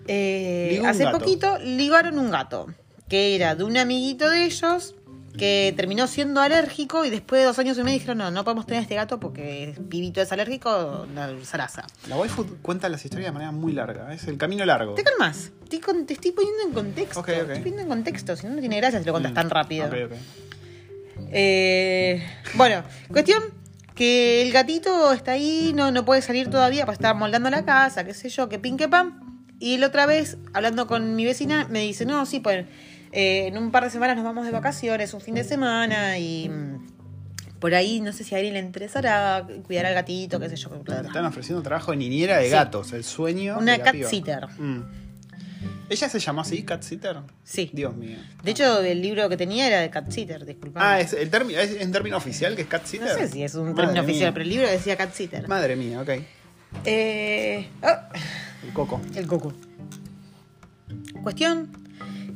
[0.08, 1.20] eh, un hace gato.
[1.20, 2.68] poquito ligaron un gato.
[3.10, 4.96] Que era de un amiguito de ellos.
[5.38, 8.66] Que terminó siendo alérgico y después de dos años y medio dijeron: No, no podemos
[8.66, 11.86] tener este gato porque el pibito es alérgico, la zaraza.
[12.10, 14.14] La waifu cuenta las historias de manera muy larga.
[14.14, 14.94] Es el camino largo.
[14.96, 15.52] Te calmas.
[15.70, 17.22] Te, con- te estoy poniendo en contexto.
[17.22, 17.34] Ok, ok.
[17.34, 18.36] Te estoy poniendo en contexto.
[18.36, 19.86] Si no, no tiene gracia si lo contas Mm, tan rápido.
[19.86, 20.12] ok, ok.
[21.32, 22.22] Eh,
[22.56, 23.42] bueno, cuestión
[23.96, 28.04] que el gatito está ahí, no, no puede salir todavía para estar moldando la casa,
[28.04, 29.46] qué sé yo, que pin que pam.
[29.60, 32.66] Y la otra vez, hablando con mi vecina, me dice, no, sí, pues
[33.12, 36.50] eh, en un par de semanas nos vamos de vacaciones, un fin de semana y
[36.50, 36.88] mm,
[37.60, 40.70] por ahí no sé si a alguien le interesará cuidar al gatito, qué sé yo.
[40.70, 42.52] Te están ofreciendo trabajo de niñera de Sí.
[42.52, 43.58] gatos, el sueño.
[43.60, 44.10] Una de la cat piba.
[44.10, 44.48] sitter.
[44.58, 44.82] Mm.
[45.92, 47.18] ¿Ella se llamó así, cat sitter?
[47.44, 47.70] Sí.
[47.74, 48.18] Dios mío.
[48.44, 50.86] De hecho, el libro que tenía era de cat sitter, disculpame.
[50.86, 53.10] Ah, ¿es, el término, ¿es en término oficial que es cat no sitter?
[53.18, 54.10] sé si es un Madre término mía.
[54.12, 55.48] oficial, pero el libro decía cat sitter.
[55.50, 56.10] Madre mía, ok.
[56.86, 58.08] Eh, ah,
[58.66, 59.02] El coco.
[59.16, 59.54] El coco.
[61.24, 61.70] Cuestión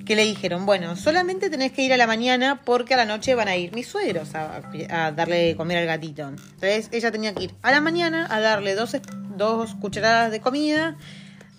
[0.05, 3.33] que le dijeron, bueno, solamente tenés que ir a la mañana porque a la noche
[3.33, 6.27] van a ir mis suegros a, a darle de comer al gatito.
[6.27, 9.01] Entonces ella tenía que ir a la mañana a darle dos, es-
[9.35, 10.95] dos cucharadas de comida.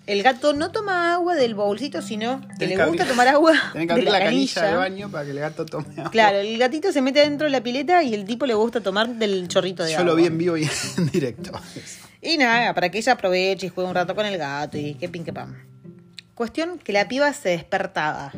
[0.07, 3.51] El gato no toma agua del bolsito, sino que Tenés le gusta abrir- tomar agua
[3.73, 4.77] Tenés que de abrir la, la canilla del canilla.
[4.77, 6.11] baño para que el gato tome agua.
[6.11, 9.07] Claro, el gatito se mete dentro de la pileta y el tipo le gusta tomar
[9.09, 10.11] del chorrito de Yo agua.
[10.11, 10.63] lo vi en vivo y
[10.97, 11.51] en directo.
[12.21, 15.09] Y nada, para que ella aproveche y juegue un rato con el gato y que
[15.09, 15.55] pin que pam.
[16.33, 18.31] Cuestión que la piba se despertaba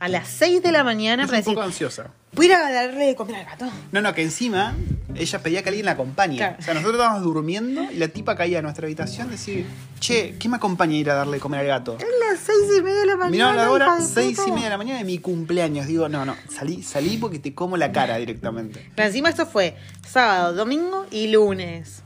[0.00, 2.10] a las 6 de la mañana Es para un poco ansiosa.
[2.34, 3.66] ¿puedo ir a darle de comer al gato?
[3.92, 4.74] No, no, que encima
[5.14, 6.36] ella pedía que alguien la acompañe.
[6.38, 6.56] Claro.
[6.58, 9.64] O sea, nosotros estábamos durmiendo y la tipa caía a nuestra habitación y decía,
[9.98, 11.96] che, ¿qué me acompaña a ir a darle de comer al gato?
[11.98, 13.30] Es las seis y media de la mañana.
[13.52, 14.48] Mirá la hora, de seis puta.
[14.48, 15.86] y media de la mañana de mi cumpleaños.
[15.86, 18.90] Digo, no, no, salí, salí porque te como la cara directamente.
[18.94, 19.76] Pero encima esto fue
[20.08, 22.02] sábado, domingo y lunes.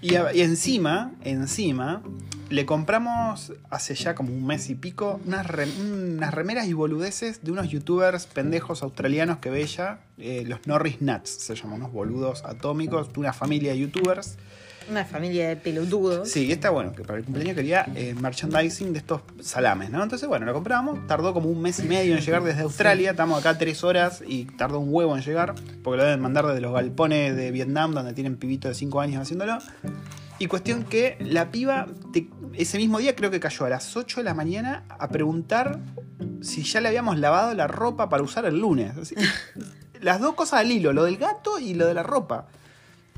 [0.00, 2.02] Y, a- y encima, encima,
[2.52, 7.42] le compramos hace ya como un mes y pico unas, rem- unas remeras y boludeces
[7.42, 11.92] de unos youtubers pendejos australianos que ve ella, eh, los Norris Nuts, se llaman unos
[11.92, 14.36] boludos atómicos, de una familia de youtubers.
[14.90, 16.28] Una familia de pelotudos.
[16.28, 20.02] Sí, está bueno, que para el cumpleaños quería eh, merchandising de estos salames, ¿no?
[20.02, 23.38] Entonces, bueno, lo compramos, tardó como un mes y medio en llegar desde Australia, estamos
[23.38, 26.72] acá tres horas y tardó un huevo en llegar, porque lo deben mandar desde los
[26.74, 29.58] galpones de Vietnam, donde tienen pibitos de 5 años haciéndolo.
[30.38, 34.20] Y cuestión que la piba, te- ese mismo día creo que cayó a las 8
[34.20, 35.78] de la mañana a preguntar
[36.40, 38.96] si ya le habíamos lavado la ropa para usar el lunes.
[38.96, 39.14] Así-
[40.00, 42.48] las dos cosas al hilo, lo del gato y lo de la ropa.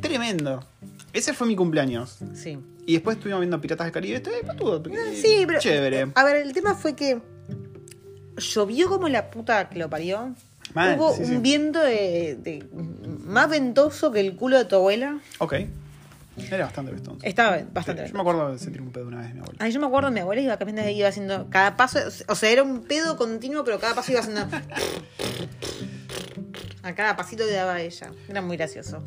[0.01, 0.65] Tremendo.
[1.13, 2.19] Ese fue mi cumpleaños.
[2.35, 2.59] Sí.
[2.87, 4.17] Y después estuvimos viendo Piratas del Caribe.
[4.17, 4.83] Estoy todo.
[5.15, 5.61] Sí, pero.
[5.61, 6.09] Chévere.
[6.15, 7.21] A ver, el tema fue que
[8.37, 10.35] llovió como la puta que lo parió.
[10.75, 11.37] Mal, Hubo sí, un sí.
[11.37, 12.67] viento de, de-
[13.25, 15.21] más ventoso que el culo de tu abuela.
[15.39, 15.55] Ok.
[16.37, 17.19] Era bastante vestoso.
[17.23, 19.57] Estaba bastante Sí, yo me acuerdo de sentir un pedo una vez mi abuela.
[19.59, 22.63] Ay, yo me acuerdo mi abuela iba caminando iba haciendo cada paso, o sea, era
[22.63, 24.43] un pedo continuo, pero cada paso iba haciendo
[26.83, 28.11] a cada pasito que daba ella.
[28.29, 29.05] Era muy gracioso.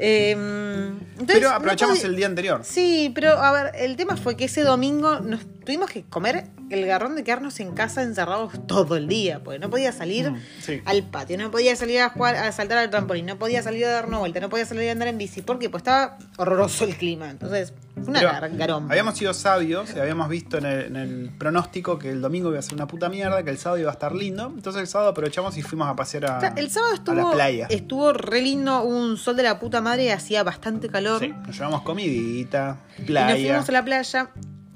[0.00, 2.60] Eh, entonces, Pero aprovechamos el día anterior.
[2.64, 6.86] Sí, pero a ver, el tema fue que ese domingo nos tuvimos que comer el
[6.86, 10.82] garrón de quedarnos en casa encerrados todo el día, porque no podía salir Mm, sí.
[10.84, 13.90] al patio, no podía salir a jugar, a saltar al trampolín, no podía salir a
[13.90, 16.96] dar una vuelta, no podía salir a andar en bici, porque pues estaba horroroso el
[16.96, 17.30] clima.
[17.30, 17.72] Entonces,
[18.06, 18.92] una Pero gar- garompa.
[18.92, 22.58] habíamos sido sabios y habíamos visto en el, en el pronóstico que el domingo iba
[22.58, 24.52] a ser una puta mierda, que el sábado iba a estar lindo.
[24.54, 26.98] Entonces el sábado aprovechamos y fuimos a pasear a, O sea, el sábado a la
[27.22, 27.66] estuvo, playa.
[27.70, 31.20] estuvo re lindo, un sol de la puta madre, hacía bastante calor.
[31.20, 33.34] Sí, nos llevamos comidita, Y nos playa.
[33.48, 34.30] fuimos a la playa.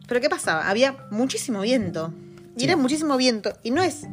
[0.08, 0.68] Pero ¿qué pasaba?
[0.68, 2.12] Había muchísimo viento.
[2.56, 2.66] Y Sí.
[2.66, 3.52] era muchísimo viento.
[3.62, 4.06] Y no es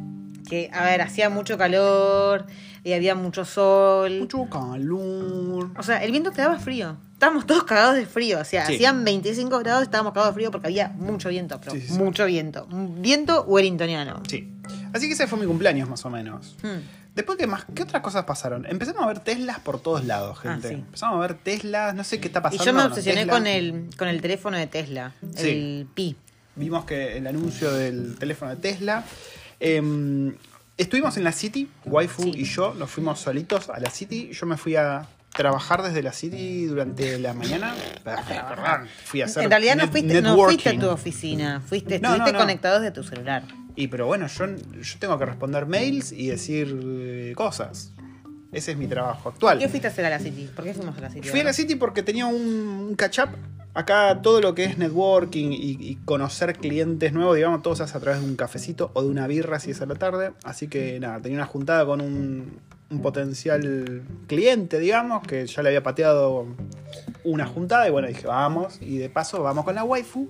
[0.50, 2.44] que, a ver, hacía mucho calor
[2.84, 4.18] y había mucho sol.
[4.20, 5.70] Mucho calor.
[5.78, 6.96] O sea, el viento te daba frío.
[7.14, 8.40] Estábamos todos cagados de frío.
[8.40, 8.74] O sea, Sí.
[8.74, 11.60] hacían 25 grados y estábamos cagados de frío porque había mucho viento.
[11.60, 12.66] Pero Sí, mucho viento.
[12.70, 14.22] Viento wellingtoniano.
[14.28, 14.52] Sí.
[14.92, 16.56] Así que ese fue mi cumpleaños más o menos.
[16.62, 16.80] Hmm.
[17.14, 17.64] Después, ¿qué más?
[17.74, 18.64] ¿Qué otras cosas pasaron?
[18.66, 20.68] Empezamos a ver Teslas por todos lados, Ah, gente.
[20.68, 20.74] sí.
[20.74, 22.64] Empezamos a ver Teslas, no sé qué está Y pasando.
[22.64, 25.12] yo me obsesioné con el, con el teléfono de Tesla.
[25.36, 25.48] Sí.
[25.48, 26.16] El Pi.
[26.56, 29.04] Vimos que el anuncio del teléfono de Tesla.
[29.60, 30.32] Eh,
[30.76, 32.32] estuvimos en la City, Waifu Sí.
[32.36, 34.30] y yo, nos fuimos solitos a la City.
[34.32, 37.74] Yo me fui a trabajar desde la City durante la mañana.
[38.02, 41.60] Perdón, fui a hacer En realidad no fuiste, no fuiste a tu oficina.
[41.64, 42.38] Fuiste, No, no, estuviste no.
[42.40, 43.44] conectado desde tu celular.
[43.76, 47.92] Y pero bueno, yo, yo tengo que responder mails y decir eh, cosas.
[48.52, 49.58] Ese es mi trabajo actual.
[49.58, 50.48] ¿Qué fuiste a hacer a la City?
[50.54, 51.28] ¿Por qué fuimos a la City?
[51.28, 53.28] Fui a la City porque tenía un, un catch up.
[53.72, 57.96] Acá todo lo que es networking y, y conocer clientes nuevos, digamos, todo se hace
[57.96, 60.32] a través de un cafecito o de una birra si es a la tarde.
[60.42, 62.58] Así que nada, tenía una juntada con un,
[62.90, 66.46] un potencial cliente, digamos, que ya le había pateado
[67.22, 68.78] una juntada y bueno, dije, vamos.
[68.80, 70.28] Y de paso vamos con la waifu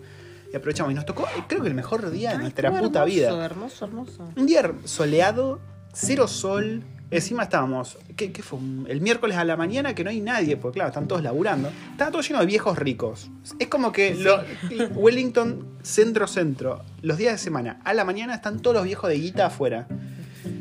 [0.52, 0.92] y aprovechamos.
[0.92, 3.44] Y nos tocó, creo que el mejor día de Ay, nuestra puta hermoso, vida.
[3.46, 4.28] Hermoso, hermoso.
[4.36, 5.60] Un día soleado,
[5.94, 6.82] cero sol.
[7.12, 8.58] Encima estábamos, ¿qué, qué fue?
[8.86, 11.68] El miércoles a la mañana que no hay nadie, porque claro, están todos laburando.
[11.90, 13.30] Estaba todo lleno de viejos ricos.
[13.58, 14.42] Es como que lo-
[14.94, 19.46] Wellington, centro-centro, los días de semana, a la mañana están todos los viejos de guita
[19.46, 19.88] afuera.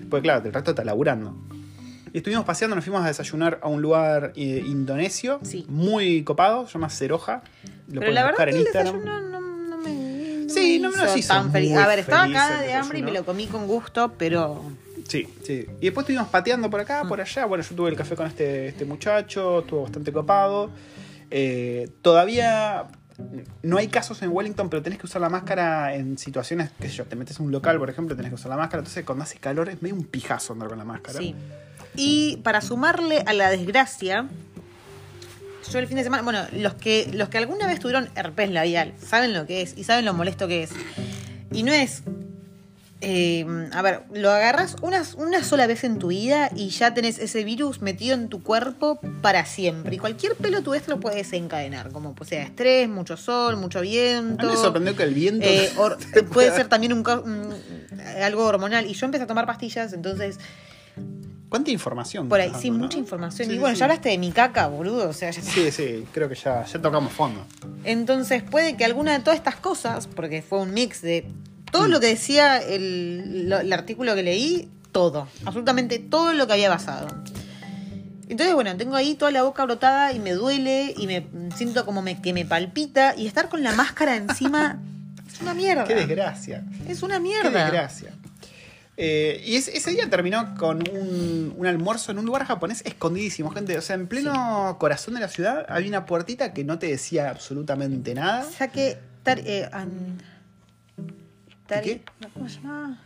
[0.10, 1.38] Porque claro, el resto está laburando.
[2.12, 5.68] Y estuvimos paseando, nos fuimos a desayunar a un lugar eh, indonesio, Sí.
[5.70, 7.44] muy copado, se llama Ceroja.
[7.92, 8.96] Lo Pero la verdad buscar que en el Instagram.
[8.96, 10.46] desayuno no, no me.
[10.46, 11.70] no Sí, me no me hizo hizo tan feliz.
[11.74, 14.64] muy A ver, estaba el de hambre y me lo comí con gusto, pero.
[15.10, 15.66] Sí, sí.
[15.82, 17.46] Y después estuvimos pateando por acá, por allá.
[17.46, 20.70] Bueno, yo tuve el café con este, este muchacho, estuvo bastante copado.
[21.32, 22.88] Eh, todavía
[23.64, 26.96] no hay casos en Wellington, pero tenés que usar la máscara en situaciones, qué sé
[26.96, 28.80] yo, te metes en un local, por ejemplo, tenés que usar la máscara.
[28.82, 31.20] Entonces, cuando hace calor es medio un pijazo andar con la máscara.
[31.20, 31.36] Sí.
[31.96, 34.28] Y para sumarle a la desgracia,
[35.72, 38.94] yo el fin de semana, bueno, los que, los que alguna vez tuvieron herpes labial
[39.00, 40.72] saben lo que es y saben lo molesto que es.
[41.52, 42.04] Y no es.
[43.02, 47.18] Eh, a ver, lo agarras una, una sola vez en tu vida y ya tenés
[47.20, 49.96] ese virus metido en tu cuerpo para siempre.
[49.96, 53.84] Y cualquier pelo tú lo puede desencadenar, como pues, sea estrés, mucho sol, mucho A
[53.84, 54.46] viento.
[54.46, 55.46] mí me sorprendió que el viento.
[55.48, 55.98] Eh, or-
[56.34, 57.54] puede ser también un, ca- un-
[58.22, 58.86] algo hormonal.
[58.86, 60.38] Y yo empecé a tomar pastillas, entonces
[61.48, 62.30] ¿Cuánta información?
[62.30, 63.04] por ahí, sí, mucha no?
[63.04, 63.48] información.
[63.48, 63.80] Sí, y bueno, sí.
[63.80, 65.10] ya hablaste de mi caca, boludo.
[65.10, 67.44] O sea, ya- Sí, sí, creo que ya, ya tocamos fondo.
[67.86, 71.26] Entonces puede que alguna de todas estas cosas, porque fue un mix de
[71.72, 71.92] todo Mm.
[71.92, 76.70] lo que decía el, lo- el artículo que leí, todo, absolutamente todo lo que había
[76.70, 77.08] pasado.
[78.28, 82.02] Entonces, bueno, tengo ahí toda la boca brotada y me duele y me siento como
[82.04, 84.80] me, que me palpita y estar con la máscara encima
[85.34, 85.84] es una mierda.
[85.86, 86.64] Qué desgracia.
[86.88, 87.50] Es una Qué mierda.
[87.64, 88.12] desgracia.
[89.02, 93.50] Eh, y ese, ese día terminó con un, un almuerzo en un lugar japonés escondidísimo,
[93.50, 93.78] gente.
[93.78, 97.30] O sea, en pleno corazón de la ciudad había una puertita que no te decía
[97.30, 98.46] absolutamente nada.
[99.24, 100.22] Tar, eh, an-
[101.70, 102.02] tari- ¿Qué?
[102.34, 103.02] ¿Cómo se llama?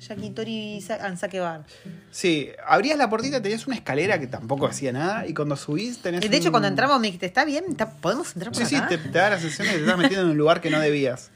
[0.00, 1.64] Yakitori Sa- Ansake Bar.
[2.10, 5.26] Sí, abrías la puertita, tenías una escalera que tampoco hacía nada.
[5.26, 6.24] Y cuando subís tenés.
[6.24, 7.64] Y de hecho, un- cuando entramos me dijiste, ¿está bien?
[7.70, 8.88] ¿Está- ¿Podemos entrar por Sí, sí, acá?
[8.88, 10.80] te, te da la sensación de que te estás metiendo en un lugar que no
[10.80, 11.30] debías.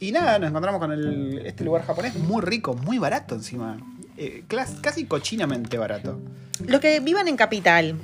[0.00, 3.78] Y nada, nos encontramos con el- este lugar japonés muy rico, muy barato encima.
[4.16, 4.44] Eh,
[4.82, 6.20] casi cochinamente barato.
[6.66, 7.96] Los que vivan en Capital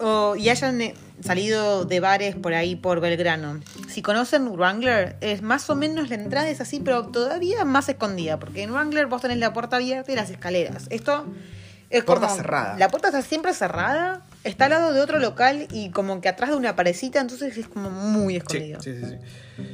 [0.00, 5.42] o, y hayan eh, salido de bares por ahí por Belgrano, si conocen Wrangler, es
[5.42, 9.22] más o menos la entrada es así, pero todavía más escondida, porque en Wrangler vos
[9.22, 10.86] tenés la puerta abierta y las escaleras.
[10.90, 11.26] Esto
[11.90, 12.76] es Puerta como- cerrada.
[12.78, 16.50] La puerta está siempre cerrada, está al lado de otro local y como que atrás
[16.50, 18.80] de una parecita, entonces es como muy Sí, escondido.
[18.82, 19.64] sí, sí, sí.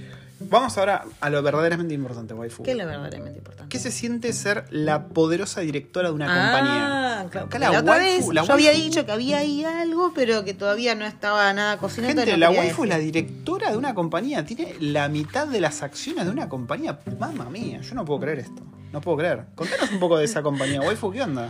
[0.51, 2.63] Vamos ahora a lo verdaderamente importante, waifu.
[2.65, 3.69] ¿Qué es lo verdaderamente importante?
[3.71, 7.31] ¿Qué se siente ser la poderosa directora de una Ah, compañía?
[7.31, 7.47] claro.
[7.47, 10.45] Acá La, la otra waifu- vez la yo había dicho que había ahí algo, pero
[10.45, 12.15] que todavía no estaba nada cocinado.
[12.15, 14.45] Gente, no la waifu es la directora de una compañía.
[14.45, 16.99] Tiene la mitad de las acciones de una compañía.
[17.19, 18.63] Mamma mía, yo no puedo creer esto.
[18.93, 19.45] No puedo creer.
[19.55, 20.81] Contanos un poco de esa compañía.
[20.81, 21.49] Waifu, ¿qué onda?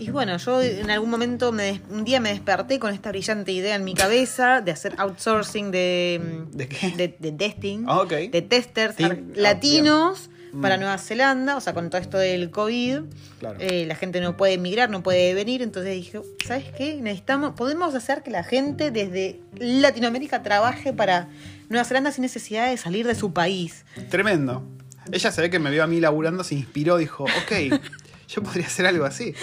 [0.00, 3.52] Y bueno, yo en algún momento, me des- un día me desperté con esta brillante
[3.52, 6.20] idea en mi cabeza de hacer outsourcing de,
[6.52, 6.90] ¿De qué?
[6.96, 10.62] de, de testing, Ah, de testers ah, latinos bien.
[10.62, 10.80] para Mm.
[10.80, 13.00] Nueva Zelanda, o sea, con todo esto del COVID.
[13.38, 13.56] Claro.
[13.60, 16.96] eh, la gente no puede emigrar, no puede venir, entonces dije, ¿sabes qué?
[17.00, 21.28] Necesitamos, podemos hacer que la gente desde Latinoamérica trabaje para
[21.68, 23.84] Nueva Zelanda sin necesidad de salir de su país.
[24.08, 24.66] Tremendo.
[25.12, 27.80] Ella se ve que me vio a mí laburando, se inspiró, dijo, ok,
[28.28, 29.34] yo podría hacer algo así.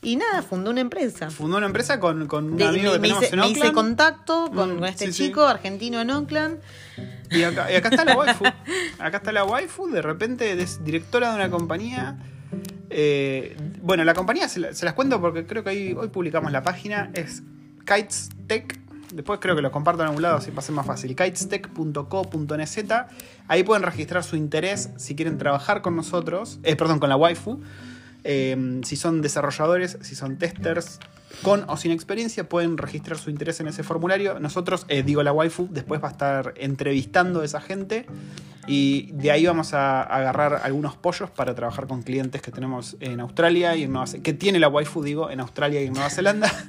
[0.00, 1.28] Y nada, fundó una empresa.
[1.30, 3.48] Fundó una empresa con, con un De- amigo me, que me tenemos hice, en me
[3.48, 3.74] hice Oakland.
[3.74, 5.24] contacto con, Mm, con este sí, sí.
[5.26, 6.58] chico argentino en Oakland.
[7.30, 8.44] Y acá, y acá está la waifu.
[9.00, 12.16] Acá está la waifu, de repente es directora de una compañía.
[12.90, 16.52] Eh, bueno, la compañía se, la- se las cuento porque creo que ahí, hoy publicamos
[16.52, 17.10] la página.
[17.14, 17.42] Es
[17.84, 18.78] Kites Tech.
[19.12, 21.16] Después creo que lo comparto en algún lado, así pasa más fácil.
[21.16, 22.78] kitestech.co.nz.
[23.48, 26.60] Ahí pueden registrar su interés si quieren trabajar con nosotros.
[26.62, 27.60] Eh, perdón, con la waifu.
[28.24, 30.98] Eh, si son desarrolladores, si son testers,
[31.42, 34.40] con o sin experiencia, pueden registrar su interés en ese formulario.
[34.40, 38.06] Nosotros, eh, digo la waifu, después va a estar entrevistando a esa gente
[38.68, 43.18] y de ahí vamos a agarrar algunos pollos para trabajar con clientes que tenemos en
[43.20, 46.10] Australia y en Nueva Zelanda, que tiene la waifu, digo, en Australia y en Nueva
[46.10, 46.52] Zelanda.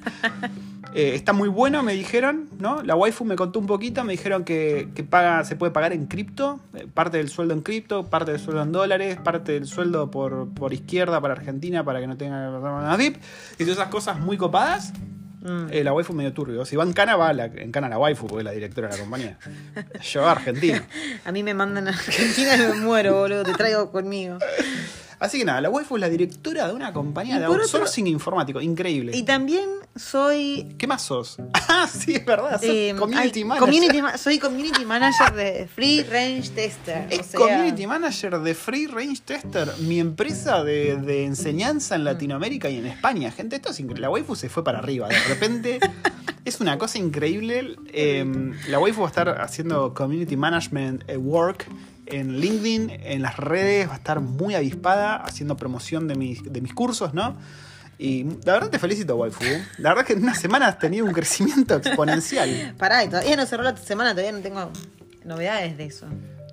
[0.95, 2.81] Eh, está muy bueno, me dijeron, ¿no?
[2.81, 6.07] La waifu me contó un poquito, me dijeron que, que paga, se puede pagar en
[6.07, 10.09] cripto, eh, parte del sueldo en cripto, parte del sueldo en dólares, parte del sueldo
[10.09, 13.17] por, por izquierda para Argentina para que no tenga una VIP,
[13.59, 14.91] y todas esas cosas muy copadas.
[15.41, 15.67] Mm.
[15.71, 16.65] Eh, la waifu medio turbio.
[16.65, 18.97] Si va en cana, va la, en cana la waifu, porque es la directora de
[18.97, 19.37] la compañía.
[20.01, 20.83] Yo a Argentina.
[21.25, 23.43] A mí me mandan a Argentina y me muero, boludo.
[23.43, 24.37] Te traigo conmigo.
[25.19, 28.61] Así que nada, la waifu es la directora de una compañía de otro- outsourcing informático.
[28.61, 29.15] Increíble.
[29.15, 30.75] Y también soy.
[30.77, 31.37] ¿Qué más sos?
[31.71, 32.53] Ah, sí, es verdad.
[32.59, 33.65] Sos eh, community manager.
[33.69, 37.07] community ma- soy community manager de Free Range Tester.
[37.09, 42.03] Es o sea, community manager de Free Range Tester, mi empresa de, de enseñanza en
[42.05, 43.31] Latinoamérica y en España.
[43.31, 44.01] Gente, esto es increíble.
[44.01, 45.07] La waifu se fue para arriba.
[45.07, 45.79] De repente
[46.45, 47.75] es una cosa increíble.
[47.93, 48.25] Eh,
[48.67, 51.65] la waifu va a estar haciendo community management eh, work
[52.11, 56.61] en LinkedIn, en las redes, va a estar muy avispada haciendo promoción de mis, de
[56.61, 57.35] mis cursos, ¿no?
[57.97, 59.43] Y la verdad te felicito, waifu.
[59.77, 62.73] La verdad que en una semana has tenido un crecimiento exponencial.
[62.77, 64.69] Pará, y todavía no cerró la semana, todavía no tengo
[65.25, 66.05] novedades de eso.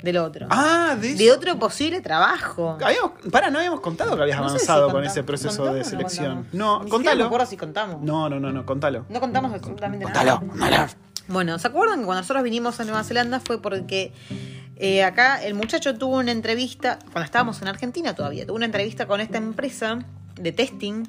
[0.02, 0.46] Del otro.
[0.50, 2.76] Ah, de de otro posible trabajo.
[2.84, 5.74] Habíamos, para, no habíamos contado que habías No sé si avanzado con ese proceso ¿Contamos
[5.74, 6.46] de no selección.
[6.52, 7.20] No, contalo.
[7.20, 8.02] me acuerdo si contamos.
[8.02, 9.06] No, no, no, no, contalo.
[9.08, 10.48] No contamos absolutamente Contalo, nada.
[10.48, 10.86] contalo.
[11.28, 14.12] Bueno, ¿se acuerdan que cuando nosotros vinimos a Nueva Zelanda fue porque
[14.76, 19.06] eh, acá el muchacho tuvo una entrevista, cuando estábamos en Argentina todavía, tuvo una entrevista
[19.06, 19.98] con esta empresa
[20.40, 21.04] de testing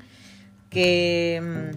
[0.69, 1.71] que...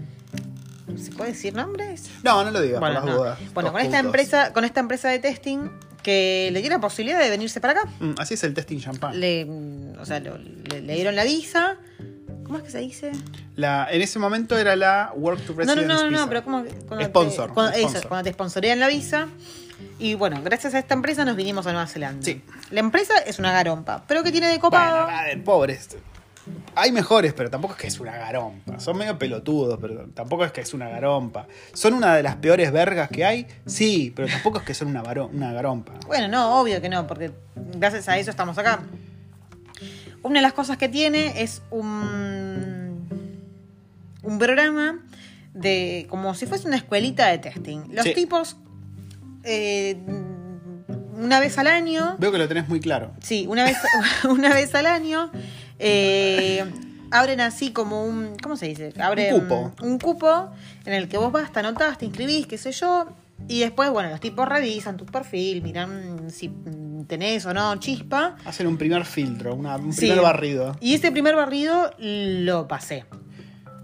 [0.87, 2.11] mm, ¿Se puede decir nombres?
[2.25, 3.19] No, no lo digas, Bueno, por las no.
[3.23, 3.39] dudas.
[3.55, 4.07] Bueno, con esta puntos.
[4.07, 5.71] empresa, con esta empresa de testing
[6.03, 7.91] que le dio la posibilidad de venirse para acá.
[8.01, 9.21] Mm, así es el testing champán.
[9.21, 11.77] Le, mm, o sea, lo- le, le dieron la visa.
[12.43, 13.13] ¿Cómo es que se dice?
[13.55, 16.29] La, en ese momento era la Work to No, no, Residence no, no, visa.
[16.29, 17.97] pero como cuando Sponsor, te, cuando, sponsor.
[17.99, 19.29] eso, cuando te sponsorean la visa.
[20.01, 22.25] Y bueno, gracias a esta empresa nos vinimos a Nueva Zelanda.
[22.25, 22.43] Sí.
[22.71, 25.05] La empresa es una garompa, pero que tiene de copado.
[25.05, 25.97] Bueno, a ver, pobres.
[26.75, 28.81] Hay mejores, pero tampoco es que es una garompa.
[28.81, 31.47] Son medio pelotudos, pero tampoco es que es una garompa.
[31.75, 33.47] ¿Son una de las peores vergas que hay?
[33.67, 35.93] Sí, pero tampoco es que son una, una garompa.
[36.07, 38.81] Bueno, no, obvio que no, porque gracias a eso estamos acá.
[40.23, 43.07] Una de las cosas que tiene es un,
[44.23, 44.99] un programa
[45.53, 47.93] de como si fuese una escuelita de testing.
[47.93, 48.15] Los Sí.
[48.15, 48.57] tipos,
[49.45, 49.97] eh,
[51.17, 53.13] una vez al año, Veo que lo tenés muy claro.
[53.21, 53.77] sí, una vez,
[54.29, 55.31] una vez al año,
[55.79, 56.65] eh,
[57.11, 58.93] abren así como un, ¿cómo se dice?
[59.01, 59.73] Abren Un cupo.
[59.83, 60.51] un cupo
[60.85, 63.09] en el que vos vas, te anotás, te inscribís, qué sé yo,
[63.49, 66.51] y después, bueno, los tipos revisan tu perfil, miran si
[67.09, 68.37] tenés o no chispa.
[68.45, 70.01] Hacen un primer filtro, una- un Sí.
[70.07, 70.77] primer barrido.
[70.81, 73.05] Y ese primer barrido lo pasé.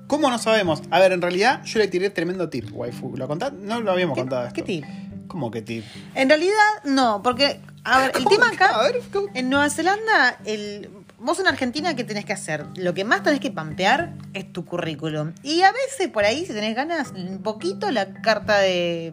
[0.07, 0.83] ¿Cómo no sabemos?
[0.91, 3.17] A ver, en realidad yo le tiré tremendo tip, waifu.
[3.17, 3.53] ¿Lo contás?
[3.55, 4.55] No lo habíamos ¿Qué- contado esto.
[4.55, 4.85] qué tip?
[5.29, 5.85] ¿Cómo que tip?
[6.15, 9.01] En realidad, no, porque, a ver, el ¿Cómo tema acá, A ver,
[9.35, 12.65] en Nueva Zelanda, el, vos en Argentina, ¿qué tenés que hacer?
[12.77, 15.33] Lo que más tenés que pampear es tu currículum.
[15.43, 19.13] Y a veces por ahí, si tenés ganas, un poquito la carta de...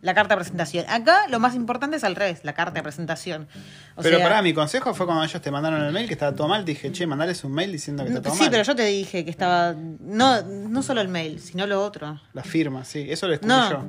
[0.00, 0.84] La carta de presentación.
[0.88, 3.48] Acá lo más importante es al revés, la carta de presentación.
[3.96, 6.36] O pero sea, pará, mi consejo fue cuando ellos te mandaron el mail que estaba
[6.36, 6.64] todo mal.
[6.64, 8.50] Te dije, che, mandales un mail diciendo que está todo Sí, mal.
[8.52, 9.74] pero yo te dije que estaba...
[9.74, 12.20] No, no solo el mail, sino lo otro.
[12.32, 13.06] La firma, sí.
[13.10, 13.70] Eso lo descubrí No.
[13.70, 13.84] yo.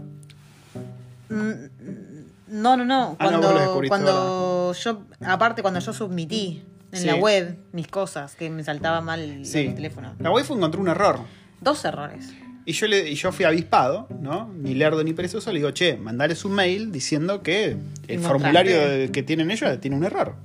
[1.30, 1.54] Mm,
[2.52, 3.16] No, no, no.
[3.20, 7.06] Ah, no, lo Cuando, cuando yo, aparte cuando yo submití en Sí.
[7.06, 9.60] la web mis cosas, que me saltaba mal el, Sí.
[9.68, 10.16] el teléfono.
[10.20, 11.20] La waifu encontró un error.
[11.62, 12.34] Dos errores.
[12.66, 14.52] Y yo, le, y yo fui avispado, ¿no?
[14.56, 15.52] Ni lerdo ni perezoso.
[15.52, 20.04] Le digo, che, mandales un mail diciendo que el formulario que tienen ellos tiene un
[20.04, 20.36] error.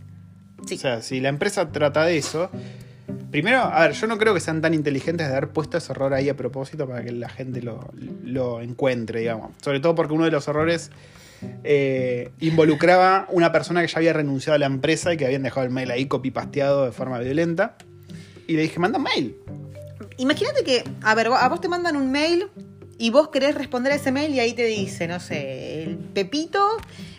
[0.67, 0.75] Sí.
[0.75, 2.51] O sea, si la empresa trata de eso.
[3.31, 6.15] Primero, a ver, yo no creo que sean tan inteligentes de haber puesto ese error
[6.15, 7.91] ahí a propósito para que la gente lo,
[8.23, 9.53] lo encuentre, digamos.
[9.63, 10.91] Sobre todo porque uno de los errores
[11.63, 15.67] eh, involucraba una persona que ya había renunciado a la empresa y que habían dejado
[15.67, 17.77] el mail ahí copy-pasteado de forma violenta.
[18.47, 19.37] Y le dije, manda un mail.
[20.17, 22.49] Imagínate que, a ver, a vos te mandan un mail
[22.99, 26.65] y vos querés responder a ese mail y ahí te dice, no sé, el Pepito,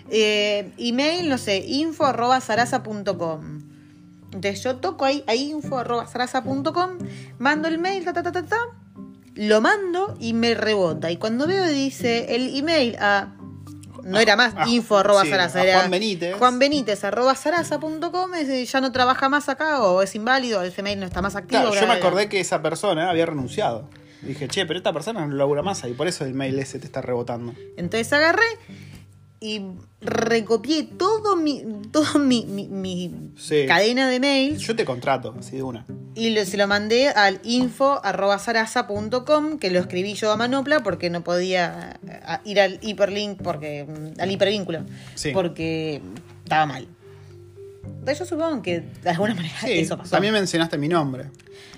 [0.10, 2.40] eh, email, no sé, info arroba.
[4.36, 6.98] Entonces yo toco ahí a info arroba sarasa.com,
[7.40, 8.58] mando el mail, ta, ta, ta, ta, ta,
[9.34, 11.10] lo mando y me rebota.
[11.10, 13.34] Y cuando veo dice el email a...
[14.04, 16.36] No era más Ah, info arroba sí, sarasa, era Juan Benítez.
[16.36, 18.32] Juan Benítez arroba sarasa.com,
[18.66, 21.62] ya no trabaja más acá o es inválido, ese mail no está más activo.
[21.72, 23.90] Claro, yo me acordé que esa persona había renunciado.
[24.22, 26.86] Dije, che, pero esta persona no labura más ahí, por eso el mail ese te
[26.86, 27.54] está rebotando.
[27.78, 28.46] Entonces agarré
[29.46, 29.62] y
[30.02, 33.66] recopié todo mi, todo mi, mi- mi Sí.
[33.68, 35.86] cadena de mails Yo te contrato, así de una.
[36.16, 40.82] y lo- se lo mandé al info arroba sarasa.com, que lo escribí yo a manopla
[40.82, 45.32] porque no podía eh, ir al hiperlink, porque mm, al hipervínculo, Sí.
[45.34, 46.02] porque
[46.44, 46.88] estaba mal.
[48.08, 50.12] Yo supongo que de alguna manera Sí, eso pasó.
[50.12, 51.26] también mencionaste mi nombre.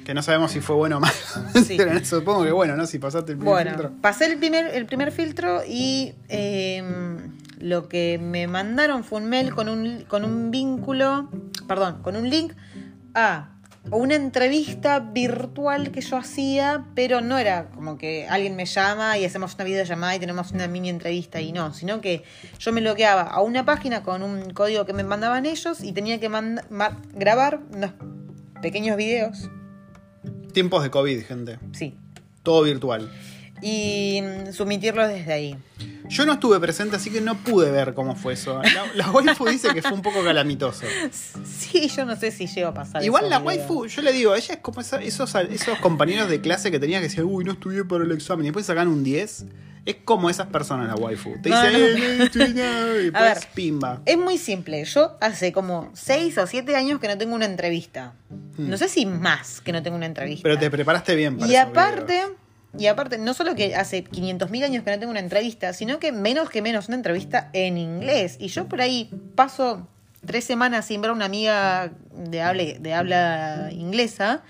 [0.06, 1.14] Que no sabemos si fue bueno o malo.
[1.68, 1.76] Sí.
[1.78, 2.86] Pero supongo que bueno, ¿no?
[2.86, 3.92] Si pasaste el primer Bueno, filtro.
[4.02, 6.82] pasé el primer, el primer filtro y eh,
[7.60, 11.30] lo que me mandaron fue un mail con un, con un vínculo,
[11.68, 12.54] perdón, con un link
[13.14, 13.54] a
[13.92, 19.26] una entrevista virtual que yo hacía, pero no era como que alguien me llama y
[19.26, 22.24] hacemos una videollamada y tenemos una mini entrevista y no, sino que
[22.60, 26.20] yo me logueaba a una página con un código que me mandaban ellos y tenía
[26.20, 26.30] que
[27.14, 27.92] grabar unos
[28.62, 29.50] pequeños videos,
[30.54, 31.60] Tiempos de COVID, gente.
[31.72, 31.96] sí,
[32.44, 33.12] Todo virtual.
[33.62, 35.58] Y mm, submitirlos desde ahí.
[36.10, 38.62] Yo no estuve presente, así que no pude ver cómo fue eso.
[38.64, 40.86] La, la waifu dice que fue un poco calamitoso.
[41.12, 43.04] Sí, yo no sé si llego a pasar.
[43.04, 46.72] Igual la waifu, yo le digo, ella es como esa- esos, esos compañeros de clase
[46.72, 49.46] que tenías que decir, uy, no estudié para el examen, y después sacan un 10.
[49.86, 51.36] Es como esas personas la waifu.
[51.42, 51.78] Te No, dice, no.
[51.80, 53.38] eh, no estudié nada", y ver.
[53.54, 54.02] pimba.
[54.06, 54.84] Es muy simple.
[54.84, 58.14] Yo hace como 6 o 7 años que no tengo una entrevista.
[58.58, 60.42] No sé si más que no tengo una entrevista.
[60.42, 60.44] Hmm.
[60.52, 62.22] Pero te preparaste bien para y aparte.
[62.78, 66.12] Y aparte, no solo que hace 500.000 años que no tengo una entrevista, sino que
[66.12, 68.38] menos que menos una entrevista en inglés.
[68.40, 69.88] Y yo por ahí paso
[70.26, 74.44] tres semanas sin ver a una amiga de habla, de habla inglesa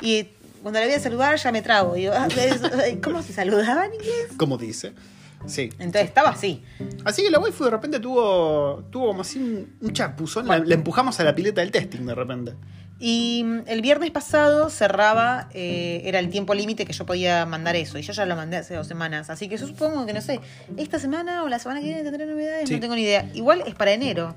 [0.00, 0.28] y
[0.62, 1.94] cuando la voy a saludar ya me trago.
[2.12, 2.28] Ah,
[3.02, 4.28] ¿cómo se saludaba en inglés?
[4.36, 4.92] Como dice.
[5.46, 5.70] Sí.
[5.78, 6.62] Entonces estaba así.
[7.04, 10.46] Así que la waifu de repente tuvo, tuvo como así un, un chapuzón.
[10.46, 12.54] La, la empujamos a la pileta del testing de repente.
[13.00, 17.76] Y mm, el viernes pasado cerraba, eh, era el tiempo límite que yo podía mandar
[17.76, 17.98] eso.
[17.98, 19.30] Y yo ya lo mandé hace dos semanas.
[19.30, 20.40] Así que yo supongo que, no sé,
[20.76, 22.74] esta semana o la semana que viene tendré novedades, Sí.
[22.74, 23.30] no tengo ni idea.
[23.34, 24.34] Igual es para enero.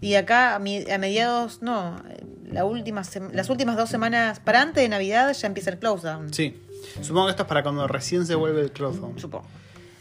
[0.00, 2.02] Y acá a, mediados, no,
[2.50, 6.34] la última las últimas dos semanas, para antes de Navidad ya empieza el close down.
[6.34, 6.60] Sí.
[7.02, 9.18] Supongo que esto es para cuando recién se vuelve el crowdfund.
[9.18, 9.46] Supongo.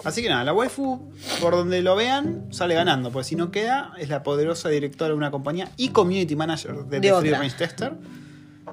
[0.03, 1.11] Así que nada, la waifu,
[1.41, 3.11] por donde lo vean, sale ganando.
[3.11, 6.99] Porque si no queda, es la poderosa directora de una compañía y community manager de,
[6.99, 7.32] De The Free.
[7.32, 7.93] Range Tester.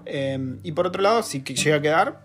[0.05, 2.21] Eh, y por otro lado, si llega a quedar,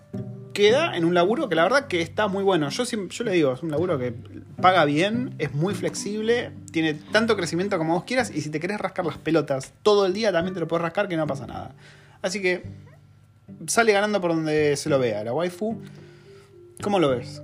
[0.53, 2.69] queda en un laburo que la verdad que está muy bueno.
[2.69, 4.13] Yo, yo le digo, es un laburo que
[4.59, 8.31] paga bien, es muy flexible, tiene tanto crecimiento como vos quieras.
[8.33, 11.07] Y si te querés rascar las pelotas todo el día, también te lo puedes rascar,
[11.07, 11.75] que no pasa nada.
[12.21, 12.63] Así que
[13.67, 15.23] sale ganando por donde se lo vea.
[15.23, 15.79] La waifu
[16.81, 17.41] ¿Cómo lo ves?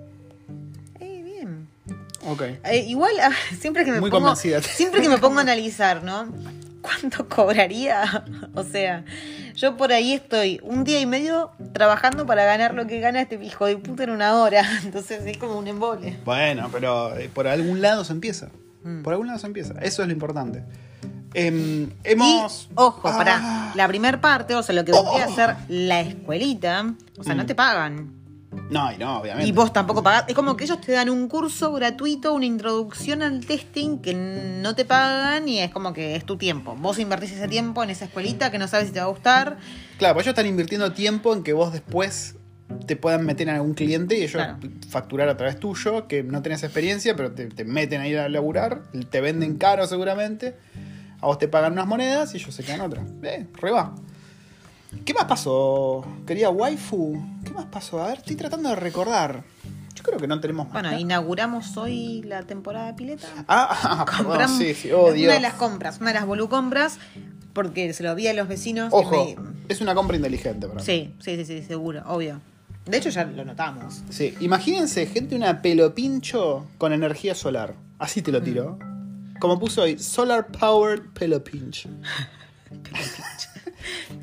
[2.24, 2.60] Eh, bien.
[2.60, 2.66] Ok.
[2.66, 4.62] Eh, igual, ah, siempre que me Muy pongo, convencida.
[4.62, 6.28] siempre que me pongo a analizar, ¿no?
[6.82, 8.26] ¿Cuánto cobraría?
[8.56, 9.04] O sea,
[9.56, 13.44] yo por ahí estoy un día y medio trabajando para ganar lo que gana este
[13.44, 14.64] hijo de puta en una hora.
[14.84, 16.18] Entonces es como un embole.
[16.26, 18.50] Bueno, pero eh, por algún lado se empieza.
[18.84, 19.02] Mm.
[19.02, 19.74] Por algún lado se empieza.
[19.82, 20.64] Eso es lo importante.
[21.34, 22.68] Em, hemos.
[22.70, 23.18] Y, ojo, Ah.
[23.18, 27.34] para la primer parte, o sea, lo que vendría a ser la escuelita, o sea,
[27.34, 27.48] no Mm.
[27.48, 28.12] te pagan.
[28.70, 29.48] No, y no, obviamente.
[29.48, 30.26] Y vos tampoco pagás.
[30.28, 34.76] Es como que ellos te dan un curso gratuito, una introducción al testing que no
[34.76, 36.76] te pagan y es como que es tu tiempo.
[36.76, 39.58] Vos invertís ese tiempo en esa escuelita que no sabes si te va a gustar.
[39.98, 42.36] Claro, pues ellos están invirtiendo tiempo en que vos después
[42.88, 44.58] te puedan meter en algún cliente y ellos Claro.
[44.90, 48.84] facturar a través tuyo, que no tenés experiencia, pero te, te meten ahí a laburar,
[49.12, 50.56] te venden caro seguramente,
[51.22, 53.06] a vos te pagan unas monedas y ellos se quedan otras.
[53.22, 53.94] Eh, re va.
[55.06, 57.22] ¿Qué más pasó, querida waifu?
[57.44, 58.02] ¿Qué más pasó?
[58.04, 59.44] A ver, estoy tratando de recordar.
[59.96, 60.82] Yo creo que no tenemos más.
[60.82, 63.28] Bueno, inauguramos hoy la temporada de pileta.
[63.48, 64.92] Ah, ah, perdón, Compramos sí, sí.
[64.92, 65.34] Oh, una Dios.
[65.34, 67.00] de las compras, una de las volucompras,
[67.54, 68.90] porque se lo vi a los vecinos.
[68.94, 70.86] Ojo, me- es una compra inteligente para mí.
[70.86, 72.40] Sí, sí, sí, sí, seguro, obvio.
[72.86, 74.02] De hecho ya lo notamos.
[74.10, 77.76] Sí, imagínense, gente, una pelo pincho con energía solar.
[78.00, 78.78] Así te lo tiro.
[79.40, 81.88] Como puso hoy, Solar Powered Pelo Pinch.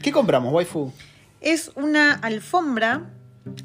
[0.02, 0.92] ¿Qué compramos, waifu?
[1.40, 3.11] Es una alfombra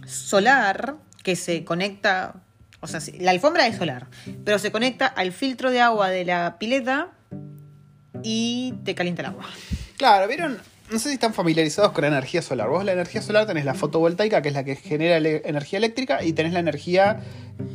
[0.05, 2.35] solar que se conecta,
[2.81, 4.07] o sea, la alfombra es solar,
[4.43, 7.09] pero se conecta al filtro de agua de la pileta
[8.23, 9.45] y te calienta el agua.
[9.97, 10.59] Claro, ¿vieron?
[10.91, 12.69] No sé si están familiarizados con la energía solar.
[12.69, 16.33] Vos la energía solar tenés la fotovoltaica, que es la que genera energía eléctrica, y
[16.33, 17.21] tenés la energía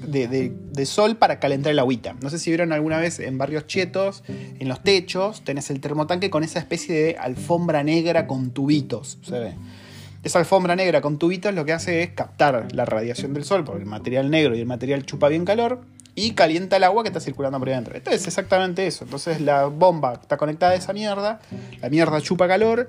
[0.06, 2.14] de, de- de sol para calentar el agüita.
[2.22, 6.30] No sé si vieron alguna vez en barrios chetos, en los techos, tenés el termotanque
[6.30, 9.54] con esa especie de alfombra negra con tubitos, se ve.
[10.22, 13.82] Esa alfombra negra con tubitos lo que hace es captar la radiación del sol, porque
[13.82, 15.80] el material negro y el material chupa bien calor,
[16.26, 17.96] y calienta el agua que está circulando por ahí adentro.
[17.96, 19.04] Esto es exactamente eso.
[19.04, 21.40] Entonces la bomba está conectada a esa mierda,
[21.80, 22.88] la mierda chupa calor,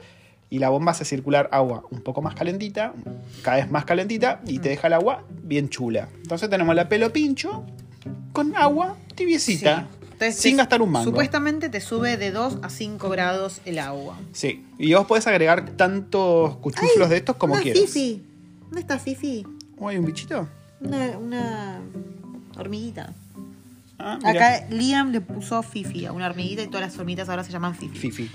[0.49, 2.93] y la bomba hace circular agua un poco más calentita,
[3.41, 6.09] cada vez más calentita, y te deja el agua bien chula.
[6.23, 7.63] Entonces tenemos la pelo pincho
[8.34, 9.97] con agua tibiecita, Sí.
[10.11, 11.05] Entonces, sin te- gastar un mango.
[11.09, 14.19] Supuestamente te sube de 2 a 5 grados el agua.
[14.34, 17.82] Sí, y vos podés agregar tantos cuchuflos de estos como una quieras.
[17.82, 18.21] Fifi.
[18.63, 19.43] ¿Dónde está Fifi?
[19.79, 20.47] Oh, ¿Hay un bichito?
[20.79, 21.79] Una, una
[22.57, 23.13] hormiguita.
[24.03, 24.19] Ah.
[24.23, 27.75] Acá Liam le puso Fifi a una hormiguita y todas las hormiguitas ahora se llaman
[27.75, 27.97] Fifi.
[27.97, 28.31] Fifi.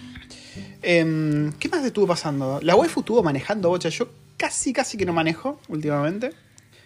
[0.82, 2.60] Em, ¿Qué más estuvo pasando?
[2.62, 3.88] La waifu estuvo manejando bocha.
[3.88, 6.30] Yo casi, casi que no manejo últimamente.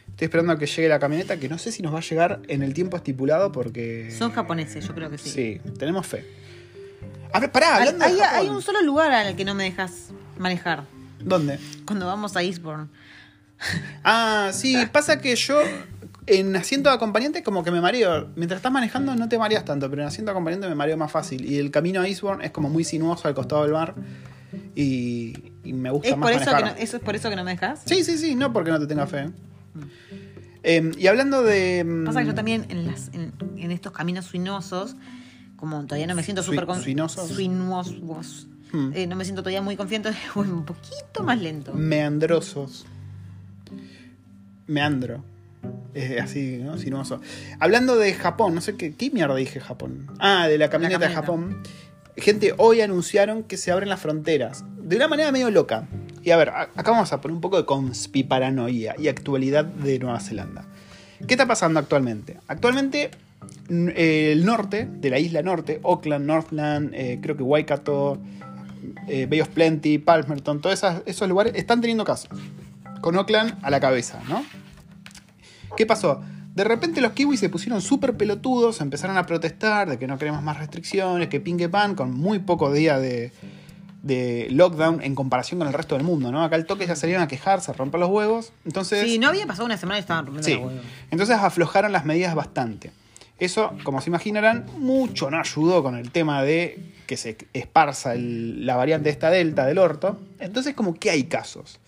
[0.08, 2.40] Estoy esperando a que llegue la camioneta, que no sé si nos va a llegar
[2.48, 4.10] en el tiempo estipulado porque...
[4.16, 5.30] Son japoneses, yo creo que sí.
[5.30, 6.26] Sí, tenemos fe.
[7.32, 8.38] A ver, pará, Hay, hablando de hay- Japón.
[8.40, 10.84] hay un solo lugar al que no me dejas manejar.
[11.20, 11.58] ¿Dónde?
[11.86, 12.88] Cuando vamos a Eastbourne.
[14.04, 15.60] Ah, sí, pasa que yo
[16.38, 18.28] en asiento de acompañante como que me mareo.
[18.36, 21.10] Mientras estás manejando no te mareas tanto, pero en asiento de acompañante me mareo más
[21.10, 21.44] fácil.
[21.44, 23.94] Y el camino a Eastbourne es como muy sinuoso al costado del mar.
[24.74, 26.76] Y, y me gusta ¿Es más por eso, que manejar.
[26.76, 27.82] no, ¿Eso es por eso que no me dejas?
[27.84, 29.30] Sí, sí, sí, no porque no te tenga fe.
[30.62, 31.84] Eh, y hablando de.
[31.84, 34.96] mm, Pasa que yo también en, las, en, en estos caminos suinosos,
[35.56, 36.80] como todavía no me siento súper con...
[36.82, 37.28] suinosos.
[37.28, 38.46] Suinuosos.
[38.72, 38.90] Hmm.
[38.94, 41.72] Eh, no me siento todavía muy confiante, voy un poquito más lento.
[41.74, 42.86] Meandrosos.
[44.66, 45.24] Meandro.
[46.22, 46.78] Así, ¿no?
[46.78, 47.20] Sinuoso.
[47.58, 50.06] Hablando de Japón, no sé qué, qué mierda dije Japón.
[50.18, 51.20] Ah, de la camioneta, de camioneta.
[51.20, 51.62] Japón.
[52.16, 54.64] Gente, hoy anunciaron que se abren las fronteras.
[54.78, 55.88] De una manera medio loca.
[56.22, 60.20] Y a ver, acá vamos a poner un poco de conspiparanoia y actualidad de Nueva
[60.20, 60.64] Zelanda.
[61.26, 62.38] ¿Qué está pasando actualmente?
[62.46, 63.10] Actualmente,
[63.70, 68.20] eh, el norte, de la isla norte, Auckland, Northland, eh, creo que Waikato,
[69.08, 72.30] eh, Bay of Plenty, Palmerton, todos esos lugares están teniendo casos.
[73.00, 74.44] Con Auckland a la cabeza, ¿no?
[75.80, 76.20] ¿Qué pasó?
[76.54, 80.42] De repente los kiwis se pusieron súper pelotudos, empezaron a protestar de que no queremos
[80.42, 83.32] más restricciones, que ping que pan, con muy pocos días de,
[84.02, 86.44] de lockdown en comparación con el resto del mundo, ¿no?
[86.44, 88.52] Acá el toque ya salieron a quejarse, a romper los huevos.
[88.66, 90.54] Entonces, Sí, no había pasado una semana y estaban rompiendo Sí.
[90.56, 90.80] la huevo.
[91.10, 92.92] Entonces aflojaron las medidas bastante.
[93.38, 98.66] Eso, como se imaginarán, mucho no ayudó con el tema de que se esparza el-
[98.66, 100.20] la variante esta delta del orto.
[100.40, 101.80] Entonces, como que hay casos.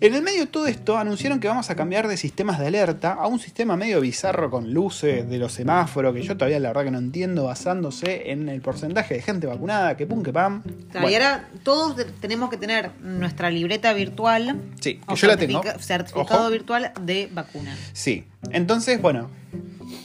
[0.00, 3.12] En el medio de todo esto, anunciaron que vamos a cambiar de sistemas de alerta
[3.14, 6.84] a un sistema medio bizarro con luces de los semáforos, que yo todavía la verdad
[6.84, 10.62] que no entiendo, basándose en el porcentaje de gente vacunada, que pum, que pam.
[10.62, 14.60] Claro, y Bueno, ahora todos tenemos que tener nuestra libreta virtual.
[14.80, 15.62] Sí, que o yo la tengo.
[15.62, 16.50] certifica- Certificado Ojo.
[16.50, 17.74] virtual de vacuna.
[17.92, 18.24] Sí.
[18.50, 19.30] Entonces, bueno,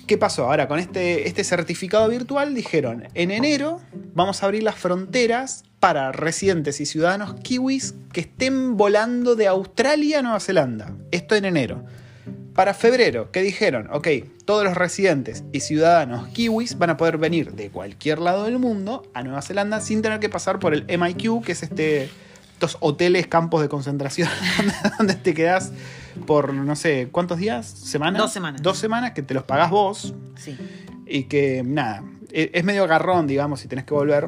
[0.08, 0.46] ¿qué pasó?
[0.46, 3.82] Ahora, con este, este certificado virtual dijeron, en enero
[4.14, 10.20] vamos a abrir las fronteras para residentes y ciudadanos kiwis que estén volando de Australia
[10.20, 10.94] a Nueva Zelanda.
[11.12, 11.84] Esto en enero.
[12.56, 14.08] para febrero, que dijeron, ok,
[14.44, 19.04] todos los residentes y ciudadanos kiwis van a poder venir de cualquier lado del mundo
[19.14, 22.10] a Nueva Zelanda sin tener que pasar por el MIQ, que es este
[22.54, 24.28] estos hoteles, campos de concentración
[24.98, 25.72] donde te quedas
[26.28, 28.62] por no sé cuántos días, semanas, Dos semanas.
[28.62, 30.58] dos semanas que te los pagás vos Sí.
[31.08, 32.04] y que nada,
[32.34, 34.28] e- es medio garrón, digamos, si tenés que volver.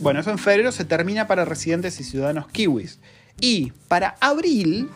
[0.00, 3.00] Bueno, eso en febrero se termina para residentes y ciudadanos kiwis.
[3.40, 4.88] Y para abril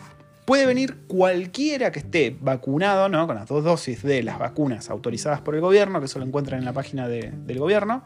[0.45, 3.25] puede venir cualquiera que esté vacunado, ¿no?
[3.27, 6.59] Con las dos dosis de las vacunas autorizadas por el gobierno, que eso lo encuentran
[6.59, 8.03] en la página de- del gobierno.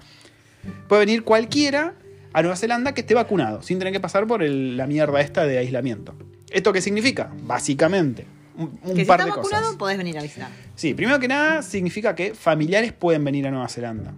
[0.87, 1.93] Puede venir cualquiera
[2.33, 5.45] a Nueva Zelanda que esté vacunado, sin tener que pasar por el- la mierda esta
[5.45, 6.13] de aislamiento.
[6.51, 7.31] ¿Esto qué significa?
[7.43, 8.25] Básicamente,
[8.57, 9.77] un, un que si par estás de vacunado, cosas.
[9.77, 10.49] podés venir a visitar.
[10.75, 14.13] Sí, primero que nada significa que familiares pueden venir a Nueva Zelanda.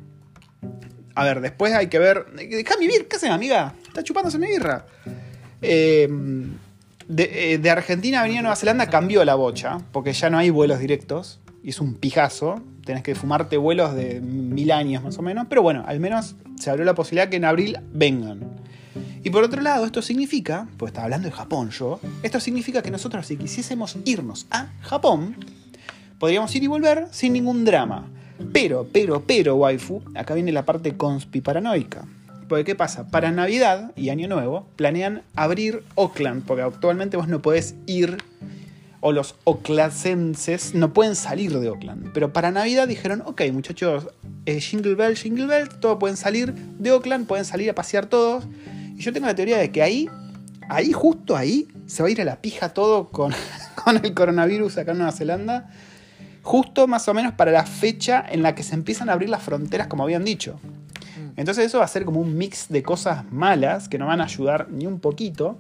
[1.20, 2.26] A ver, después hay que ver.
[2.34, 3.74] Deja birra, ¿qué haces, amiga?
[3.88, 4.86] Está chupándose mi birra.
[5.62, 6.08] De,
[7.08, 10.50] eh, de Argentina a venir a Nueva Zelanda cambió la bocha, porque ya no hay
[10.50, 11.40] vuelos directos.
[11.62, 12.62] Y es un pijazo.
[12.86, 15.48] Tenés que fumarte vuelos de mil años más o menos.
[15.50, 18.40] Pero bueno, al menos se abrió la posibilidad que en abril vengan.
[19.22, 22.92] Y por otro lado, esto significa, pues estaba hablando de Japón yo, esto significa que
[22.92, 25.36] nosotros si quisiésemos irnos a Japón,
[26.18, 28.08] podríamos ir y volver sin ningún drama.
[28.54, 32.06] Pero, pero, pero, waifu, acá viene la parte conspi paranoica.
[32.48, 33.08] Porque, ¿qué pasa?
[33.08, 38.18] Para Navidad y Año Nuevo planean abrir Auckland, porque actualmente vos no podés ir,
[39.02, 42.12] o los oclacenses no pueden salir de Auckland.
[42.14, 44.08] Pero para Navidad dijeron, ok, muchachos,
[44.46, 48.46] eh, Jingle Bell, Jingle Bell, todos pueden salir de Auckland, pueden salir a pasear todos.
[48.96, 50.10] Y yo tengo la teoría de que ahí,
[50.70, 53.34] ahí, justo ahí, se va a ir a la pija todo con
[54.04, 55.70] el coronavirus acá en Nueva Zelanda
[56.42, 59.44] justo más o menos para la fecha en la que se empiezan a abrir las
[59.44, 60.60] fronteras, como habían dicho.
[61.36, 64.26] Entonces eso va a ser como un mix de cosas malas que no van a
[64.26, 65.58] ayudar ni un poquito.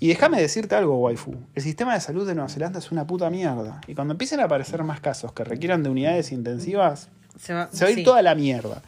[0.00, 1.34] Y déjame decirte algo, waifu.
[1.54, 3.80] El sistema de salud de Nueva Zelanda es una puta mierda.
[3.86, 7.08] Y cuando empiecen a aparecer más casos que requieran de unidades intensivas,
[7.38, 8.04] Se va, se va a ir sí.
[8.04, 8.82] toda la mierda.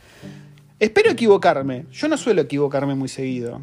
[0.78, 1.86] Espero equivocarme.
[1.92, 3.60] Yo no suelo equivocarme muy seguido.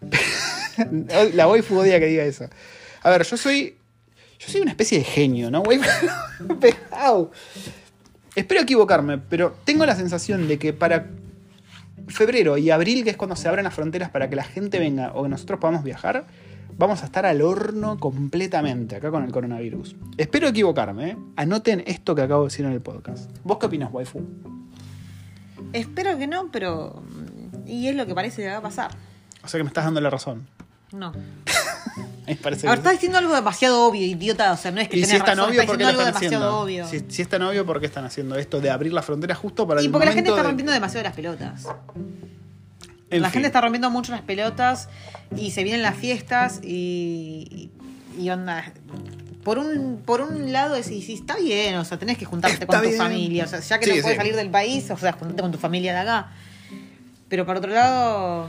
[1.34, 2.46] la waifu odia que diga eso.
[3.02, 3.76] A ver, yo soy.
[4.44, 5.62] Yo soy una especie de genio, ¿no?
[6.90, 7.30] Au.
[8.34, 11.06] Espero equivocarme, pero tengo la sensación de que para
[12.08, 15.12] febrero y abril, que es cuando se abren las fronteras para que la gente venga
[15.14, 16.24] o que nosotros podamos viajar,
[16.76, 19.94] vamos a estar al horno completamente acá con el coronavirus.
[20.16, 21.16] Espero equivocarme, ¿eh?
[21.36, 23.30] Anoten esto que acabo de decir en el podcast.
[23.44, 24.22] ¿Vos qué opinas, waifu?
[25.72, 27.02] Espero que no, pero.
[27.66, 28.90] Y es lo que parece que va a pasar.
[29.44, 30.48] O sea que me estás dando la razón.
[30.92, 31.12] No.
[32.26, 34.52] Me parece A ver, que- estás diciendo algo demasiado obvio, idiota.
[34.52, 35.90] O sea, no es que Y si es tan razón, obvio, ¿por qué lo diciendo
[35.90, 36.38] están algo haciendo?
[36.38, 36.88] demasiado obvio.
[37.08, 39.66] Si, si es tan obvio, ¿por qué están haciendo esto de abrir la frontera justo
[39.66, 41.66] para y el porque la gente está de- rompiendo demasiado las pelotas.
[43.10, 43.34] En la fin.
[43.34, 44.88] gente está rompiendo mucho las pelotas
[45.36, 47.70] y se vienen las fiestas y,
[48.18, 48.72] y onda.
[49.44, 52.66] Por un, por un lado decís, sí, está bien, o sea, tenés que juntarte Está
[52.80, 54.16] con tu familia, o sea, ya que Sí, no puedes sí.
[54.16, 56.30] salir del país, o sea, juntarte con tu familia de acá.
[57.28, 58.48] Pero por otro lado,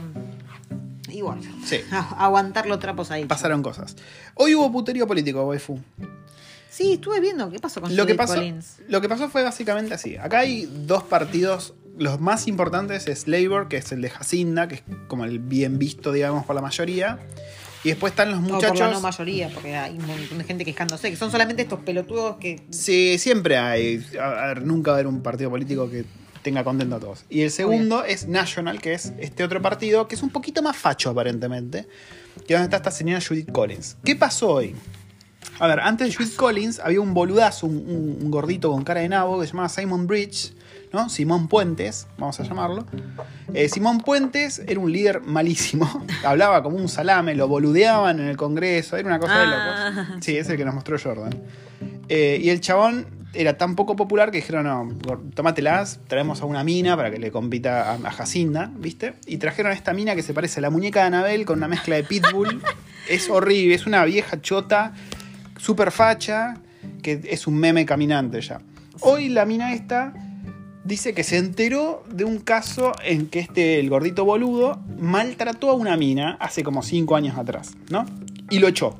[1.64, 1.80] Sí.
[1.90, 3.24] aguantar los trapos ahí.
[3.24, 3.96] Pasaron cosas.
[4.34, 5.80] Hoy hubo puterío político, waifu.
[6.70, 8.78] Sí, estuve viendo qué pasó con Lo que, pasó, Collins.
[8.88, 10.16] lo que pasó fue básicamente así.
[10.16, 11.74] Acá hay dos partidos.
[11.96, 15.78] Los más importantes es Labour, que es el de Jacinda, que es como el bien
[15.78, 17.20] visto, digamos, por la mayoría.
[17.84, 18.80] Y después están los por muchachos.
[18.80, 22.38] la no mayoría, porque hay un montón de gente quejándose, que son solamente estos pelotudos
[22.38, 22.66] que.
[22.70, 24.04] Sí, siempre hay.
[24.20, 26.04] A ver, nunca va a haber un partido político que
[26.44, 27.24] tenga contento a todos.
[27.28, 30.76] Y el segundo es National, que es este otro partido, que es un poquito más
[30.76, 31.88] facho aparentemente,
[32.46, 33.96] que es donde está esta señora Judith Collins.
[34.04, 34.76] ¿Qué pasó hoy?
[35.58, 39.00] A ver, antes de Judith Collins había un boludazo, un, un- un gordito con cara
[39.00, 40.52] de nabo que se llamaba Simon Bridge,
[40.92, 41.08] ¿no?
[41.08, 42.86] Simón Puentes, vamos a llamarlo.
[43.52, 48.36] Eh, Simón Puentes era un líder malísimo, hablaba como un salame, lo boludeaban en el
[48.36, 49.90] Congreso, era una cosa de Ah.
[50.08, 50.24] locos.
[50.24, 51.34] Sí, es el que nos mostró Jordan.
[52.08, 56.64] Eh, y el chabón era tan poco popular que dijeron, no, tómatelas, traemos a una
[56.64, 59.14] mina para que le compita a, a Jacinda, ¿viste?
[59.26, 61.68] Y trajeron a esta mina que se parece a la muñeca de Anabel con una
[61.68, 62.62] mezcla de pitbull.
[63.08, 64.92] es horrible, es una vieja chota,
[65.58, 66.58] super facha,
[67.02, 68.60] que es un meme caminante ya.
[69.00, 70.12] Hoy la mina esta
[70.84, 75.74] dice que se enteró de un caso en que este, el gordito boludo, maltrató a
[75.74, 78.04] una mina hace como cinco años atrás, ¿no?
[78.50, 78.98] Y lo echó.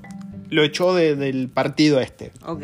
[0.50, 2.32] Lo echó de- del partido este.
[2.46, 2.62] Ok.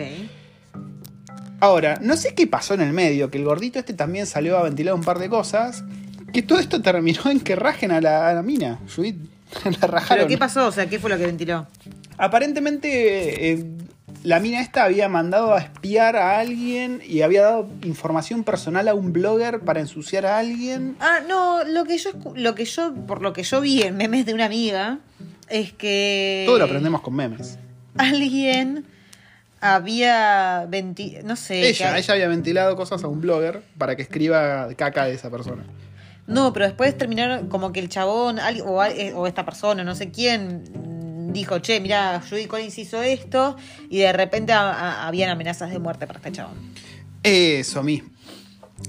[1.61, 4.63] Ahora, no sé qué pasó en el medio, que el gordito este también salió a
[4.63, 5.85] ventilar un par de cosas,
[6.33, 8.79] que todo esto terminó en que rajen a la, a la mina.
[8.95, 9.17] Judith.
[9.81, 10.25] la rajaron.
[10.25, 10.67] ¿Pero qué pasó?
[10.67, 11.67] O sea, ¿qué fue lo que ventiló?
[12.17, 13.67] Aparentemente eh,
[14.23, 18.95] la mina esta había mandado a espiar a alguien y había dado información personal a
[18.95, 20.97] un blogger para ensuciar a alguien.
[21.01, 24.27] Ah, no, lo que yo, lo que yo, por lo que yo vi en memes
[24.27, 24.99] de una amiga,
[25.49, 27.59] es que Todo lo aprendemos con memes.
[27.97, 28.85] alguien
[29.61, 31.69] había venti no sé.
[31.69, 35.31] ella, que- ella había ventilado cosas a un blogger para que escriba caca de esa
[35.31, 35.65] persona.
[36.27, 40.11] No, pero después terminaron como que el chabón o, eh, o esta persona, no sé
[40.11, 40.63] quién,
[41.33, 43.57] dijo, che, mira, Judy Collins hizo esto
[43.89, 46.55] y de repente a- a- habían amenazas de muerte para este chabón.
[47.23, 48.11] Eso mismo.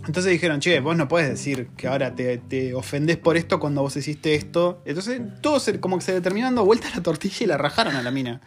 [0.07, 3.81] Entonces dijeron, che, vos no puedes decir que ahora te, te ofendés por esto cuando
[3.81, 4.81] vos hiciste esto.
[4.85, 7.57] Entonces todo se- como que se le terminó dando vuelta a la tortilla y la
[7.57, 8.41] rajaron a la mina.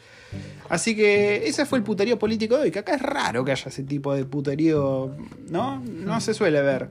[0.68, 3.68] Así que ese fue el puterío político de hoy, que acá es raro que haya
[3.68, 5.14] ese tipo de puterío,
[5.48, 5.80] ¿no?
[5.80, 6.88] No se suele ver.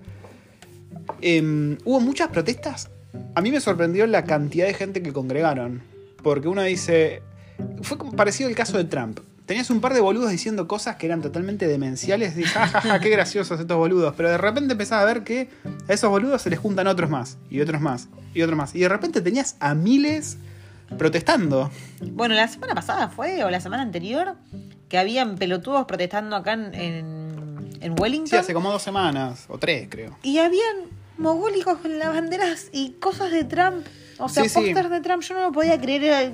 [1.22, 2.90] Em, Hubo muchas protestas.
[3.36, 5.82] A mí me sorprendió la cantidad de gente que congregaron.
[6.22, 7.22] Porque uno dice.
[7.82, 9.20] Fue parecido al caso de Trump.
[9.46, 12.36] Tenías un par de boludos diciendo cosas que eran totalmente demenciales.
[12.36, 14.14] Dices, "Ah, ja, ja, qué graciosos estos boludos.
[14.16, 15.50] Pero de repente empezás a ver que
[15.88, 17.38] a esos boludos se les juntan otros más.
[17.50, 18.08] Y otros más.
[18.34, 18.74] Y otros más.
[18.74, 20.38] Y de repente tenías a miles
[20.98, 21.70] protestando.
[22.02, 24.36] Bueno, la semana pasada fue, o la semana anterior,
[24.90, 28.28] que habían pelotudos protestando acá en, en, en Wellington.
[28.30, 29.46] Sí, hace como dos semanas.
[29.50, 30.18] O tres, creo.
[30.24, 30.78] Y habían
[31.18, 33.86] mogólicos con las banderas y cosas de Trump.
[34.20, 34.56] O sea, Sí, sí.
[34.56, 35.24] pósters de Trump.
[35.24, 36.32] Yo no lo podía creer.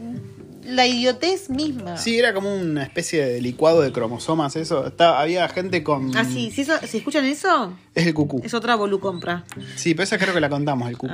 [0.69, 1.97] La idiotez misma.
[1.97, 4.87] Sí, era como una especie de licuado de cromosomas eso.
[4.87, 6.15] Estaba- había gente con...
[6.15, 8.41] Ah, sí, si, eso- si escuchan eso, Es el cucú.
[8.43, 9.45] es otra volucompra.
[9.75, 11.13] Sí, pero esa creo que la contamos, el cucú.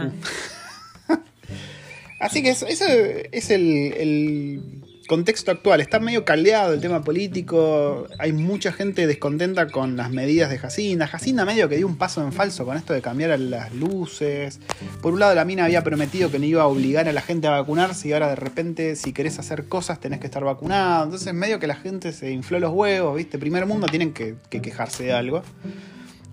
[1.08, 1.20] Ah.
[2.20, 2.86] Así que eso, eso
[3.32, 4.62] es el, el
[5.08, 5.82] contexto actual.
[5.82, 8.08] Está medio caldeado el tema político.
[8.20, 11.08] Hay mucha gente descontenta con las medidas de Jacinda.
[11.08, 14.60] Jacinda medio que dio un paso en falso con esto de cambiar las luces.
[15.02, 17.48] Por un lado la mina había prometido que no iba a obligar a la gente
[17.48, 21.06] a vacunarse y ahora de repente si querés hacer cosas tenés que estar vacunado.
[21.06, 23.38] Entonces medio que la gente se infló los huevos, ¿viste?
[23.38, 25.44] Primer mundo tienen que, que quejarse de algo.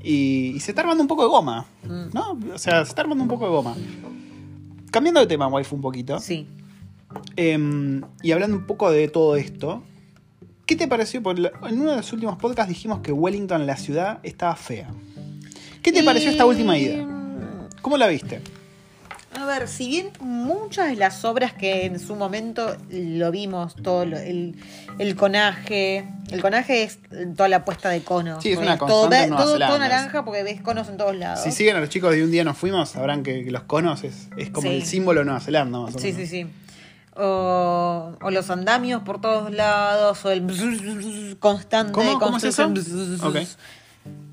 [0.03, 1.67] Y, y se está armando un poco de goma,
[2.13, 2.39] ¿no?
[2.53, 3.77] O sea, se está armando un poco de goma.
[4.91, 6.19] Cambiando de tema, waifu, un poquito.
[6.19, 6.47] Sí.
[7.37, 9.83] Em, y hablando un poco de todo esto,
[10.67, 11.23] ¿qué te pareció?
[11.23, 14.89] Por la- en uno de los últimos podcasts dijimos que Wellington, la ciudad, estaba fea.
[15.83, 17.05] ¿Qué te pareció esta última ida?
[17.81, 18.41] ¿Cómo la viste?
[19.35, 24.05] A ver, si bien muchas de las obras que en su momento lo vimos, todo
[24.05, 24.57] lo- el,
[24.99, 26.99] el conaje, el conaje es
[27.35, 28.43] toda la puesta de conos.
[28.43, 30.89] Sí, es porque una todo, constante en ve- Nueva todo, todo naranja porque ves conos
[30.91, 31.43] en todos lados.
[31.43, 34.29] Si siguen a los chicos de un día nos fuimos, sabrán que, los conos es,
[34.37, 34.77] es como Sí.
[34.77, 35.79] el símbolo de Nueva Zelanda.
[35.81, 36.47] Más o Sí, sí, sí.
[37.15, 42.19] O, o los andamios por todos lados, o el constante ¿Cómo?
[42.19, 42.73] ¿Cómo es eso?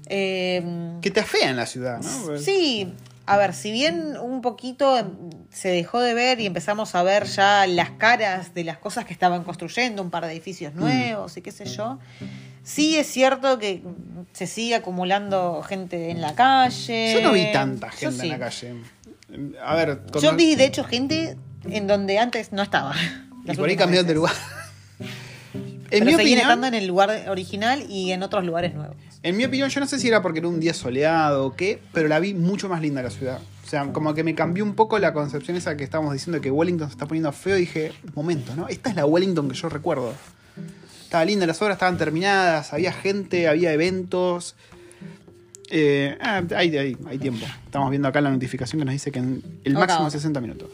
[0.07, 0.63] Eh,
[1.01, 2.37] Que te afea en la ciudad, ¿no?
[2.37, 2.91] Sí,
[3.25, 5.07] a ver, si bien un poquito em,
[5.51, 9.13] se dejó de ver y empezamos a ver ya las caras de las cosas que
[9.13, 10.79] estaban construyendo, un par de edificios Mm.
[10.79, 11.99] nuevos y qué sé yo,
[12.63, 13.83] sí es cierto que
[14.33, 17.13] se sigue acumulando gente en la calle.
[17.13, 18.27] Yo no vi tanta Yo gente en sí.
[18.29, 18.73] la calle.
[19.63, 22.95] A ver, con- Yo vi, de hecho, gente en donde antes no estaba.
[23.45, 24.33] y por ahí cambió de lugar.
[25.89, 28.95] Pero En mi, seguían opinión, estando en el lugar original y en otros lugares nuevos.
[29.23, 31.81] en mi opinión, yo no sé si era porque era un día soleado o qué,
[31.93, 33.39] pero la vi mucho más linda la ciudad.
[33.65, 36.41] O sea, como que me cambió un poco la concepción esa que estábamos diciendo de
[36.41, 37.55] que Wellington se está poniendo feo.
[37.57, 38.67] Y dije, momento, ¿no?
[38.67, 40.13] Esta es la Wellington que yo recuerdo.
[41.03, 44.55] Estaba linda, las obras estaban terminadas, había gente, había eventos.
[45.71, 47.45] Eh, ah, hay, hay, hay tiempo.
[47.65, 50.07] Estamos viendo acá la notificación que nos dice que en el máximo ok.
[50.07, 50.69] es 60 minutos.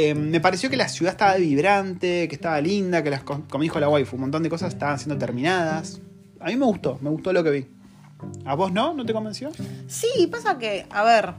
[0.00, 3.62] Eh, me pareció que la ciudad estaba vibrante, que estaba linda, que las, co- como
[3.62, 6.00] dijo la waifu, un montón de cosas estaban siendo terminadas.
[6.38, 7.66] A mí me gustó, me gustó lo que vi.
[8.44, 8.94] ¿A vos no?
[8.94, 9.50] ¿No te convenció?
[9.88, 11.32] Sí, pasa que, a ver,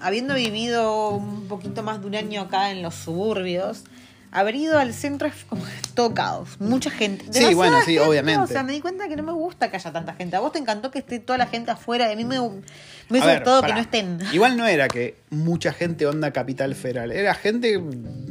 [0.00, 3.84] habiendo vivido un poquito más de un año acá en los suburbios,
[4.32, 5.62] haber ido al centro es como
[5.94, 7.24] todo caos, mucha gente.
[7.30, 8.40] Sí, bueno, sí, gente, obviamente.
[8.42, 10.36] O sea, me di cuenta que no me gusta que haya tanta gente.
[10.36, 13.62] A vos te encantó que esté toda la gente afuera, a mí me, me gustado
[13.62, 14.18] que no estén.
[14.32, 17.82] Igual no era que mucha gente onda capital federal, era gente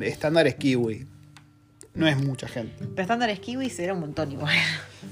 [0.02, 1.08] estándares kiwi.
[1.96, 2.74] No es mucha gente.
[2.80, 4.56] Pero estándar kiwis era un montón igual.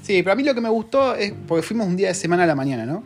[0.02, 2.44] Sí, pero a mí lo que me gustó es, porque fuimos un día de semana
[2.44, 3.04] a la mañana, ¿no?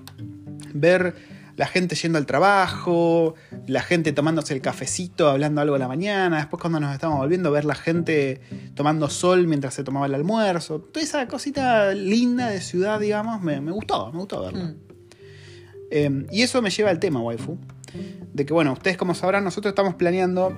[0.72, 1.14] Ver
[1.56, 3.34] la gente yendo al trabajo,
[3.66, 7.50] la gente tomándose el cafecito, hablando algo a la mañana, después cuando nos estábamos volviendo,
[7.50, 8.40] ver la gente
[8.74, 13.60] tomando sol mientras se tomaba el almuerzo, toda esa cosita linda de ciudad, digamos, me,
[13.60, 14.64] me gustó, me gustó verla.
[14.64, 14.76] Mm.
[15.90, 17.58] Eh, y eso me lleva al tema, waifu.
[18.32, 20.56] De que, bueno, ustedes como sabrán, nosotros estamos planeando,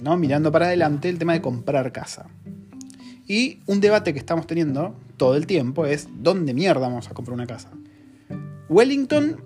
[0.00, 0.16] ¿no?
[0.16, 2.28] mirando para adelante, el tema de comprar casa.
[3.26, 7.34] Y un debate que estamos teniendo todo el tiempo es, ¿dónde mierda vamos a comprar
[7.34, 7.70] una casa?
[8.68, 9.42] Wellington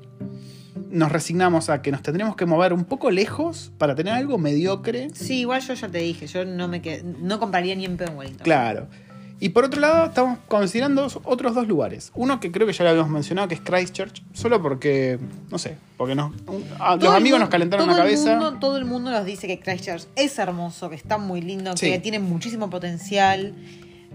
[0.90, 5.08] nos resignamos a que nos tendremos que mover un poco lejos para tener algo mediocre.
[5.14, 8.10] Sí, igual yo ya te dije, yo no me qued- no compraría ni en pedo
[8.12, 8.44] en Wellington.
[8.44, 8.86] Claro.
[9.42, 12.12] Y por otro lado, estamos considerando otros dos lugares.
[12.14, 15.18] Uno que creo que ya lo habíamos mencionado, que es Christchurch, solo porque,
[15.50, 16.32] no sé, porque nos,
[16.78, 18.32] a- los amigos mundo- nos calentaron la cabeza.
[18.36, 21.90] mundo- todo el mundo nos dice que Christchurch es hermoso, que está muy lindo, Sí.
[21.90, 23.54] que tiene muchísimo potencial.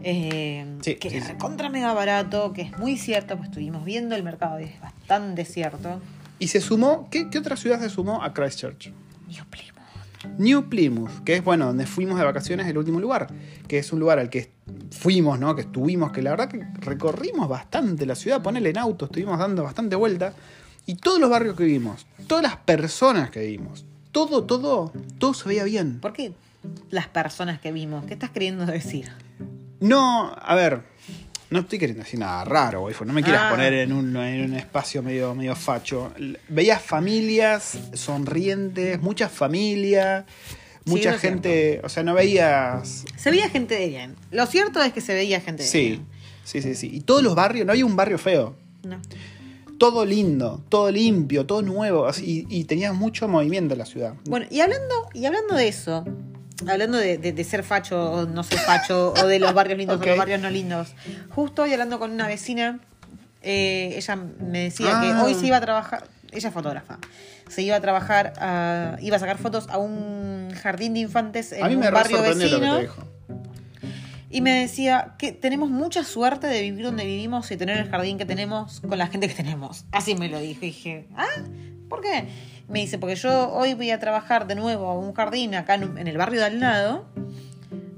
[0.03, 4.13] eh, Sí, que sí, es contra mega barato, que es muy cierto, pues estuvimos viendo
[4.15, 6.01] el mercado y es bastante cierto.
[6.39, 8.91] Y se sumó, ¿qué, qué otra ciudad se sumó a Christchurch?
[9.27, 9.75] New Plymouth.
[10.37, 13.27] New Plymouth, que es bueno, donde fuimos de vacaciones el último lugar,
[13.67, 14.51] que es un lugar al que
[14.91, 15.55] fuimos, ¿no?
[15.55, 19.63] Que estuvimos, que la verdad que recorrimos bastante la ciudad, ponele en auto, estuvimos dando
[19.63, 20.33] bastante vuelta.
[20.85, 25.47] Y todos los barrios que vimos, todas las personas que vimos, todo, todo, todo se
[25.47, 25.99] veía bien.
[25.99, 26.33] ¿Por qué
[26.89, 28.05] las personas que vimos?
[28.05, 29.11] ¿Qué estás queriendo decir?
[29.79, 30.83] No, a ver,
[31.49, 33.49] no estoy queriendo decir nada raro, waifu, no me quieras Ah.
[33.51, 36.11] poner en un, en un espacio medio, medio facho.
[36.49, 40.25] Veías familias sonrientes, muchas familias,
[40.85, 43.05] mucha gente, o sea, no veías...
[43.17, 44.15] Se veía gente de bien.
[44.31, 46.05] Lo cierto es que se veía gente de Sí, bien.
[46.43, 46.89] sí, sí, sí.
[46.93, 48.55] Y todos los barrios, no había un barrio feo.
[48.83, 48.99] No.
[49.77, 54.13] Todo lindo, todo limpio, todo nuevo, así, y, y tenías mucho movimiento en la ciudad.
[54.25, 56.05] Bueno, y hablando, y hablando de eso,
[56.67, 59.99] hablando de, de- de ser facho o no ser facho, o de los barrios lindos
[60.01, 60.93] o los barrios no lindos,
[61.29, 62.79] justo hoy hablando con una vecina,
[63.41, 65.23] eh, ella me decía que Ah.
[65.23, 66.97] hoy se iba a trabajar, ella es fotógrafa,
[67.49, 71.63] se iba a trabajar, a- iba a sacar fotos a un jardín de infantes en
[71.63, 72.75] A mí un me re barrio sorprendió lo que vecino.
[72.77, 73.03] te dijo.
[74.31, 78.17] Y me decía que tenemos mucha suerte de vivir donde vivimos y tener el jardín
[78.17, 79.85] que tenemos con la gente que tenemos.
[79.93, 80.59] Así me lo dijo.
[80.61, 81.25] Y dije, ¿ah?
[81.87, 82.27] ¿Por qué?
[82.67, 86.07] Me dice, porque yo hoy voy a trabajar de nuevo a un jardín acá en,
[86.07, 87.05] el barrio de al lado.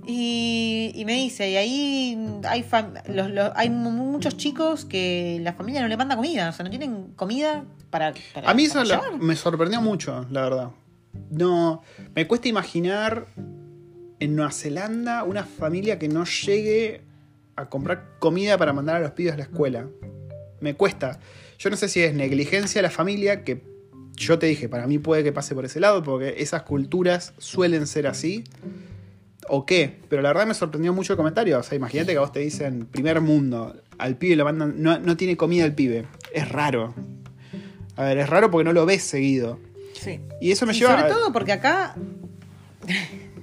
[0.05, 5.39] Y, y me dice, y ahí hay, fam- los- los- hay mu- muchos chicos que
[5.41, 8.13] la familia no le manda comida, o sea, no tienen comida para...
[8.34, 10.70] para A mí eso la- me sorprendió mucho, la verdad.
[11.30, 11.82] No,
[12.15, 13.28] me cuesta imaginar
[14.20, 17.01] en Nueva Zelanda una familia que no llegue
[17.57, 19.88] a comprar comida para mandar a los pibes a la escuela.
[20.61, 21.20] Me cuesta.
[21.59, 23.61] Yo no sé si es negligencia de la familia, que
[24.18, 27.88] yo te dije, para mí puede que pase por ese lado, porque esas culturas suelen
[27.88, 28.43] ser así.
[29.47, 29.99] ¿O qué?
[30.09, 31.57] Pero la verdad me sorprendió mucho el comentario.
[31.57, 34.99] O sea, imagínate que a vos te dicen, primer mundo, al pibe lo mandan, no,
[34.99, 36.05] no tiene comida el pibe.
[36.34, 36.93] Es raro.
[37.95, 39.59] A ver, es raro porque no lo ves seguido.
[39.93, 40.20] Sí.
[40.41, 41.95] Y eso me Y lleva sobre a- todo porque acá,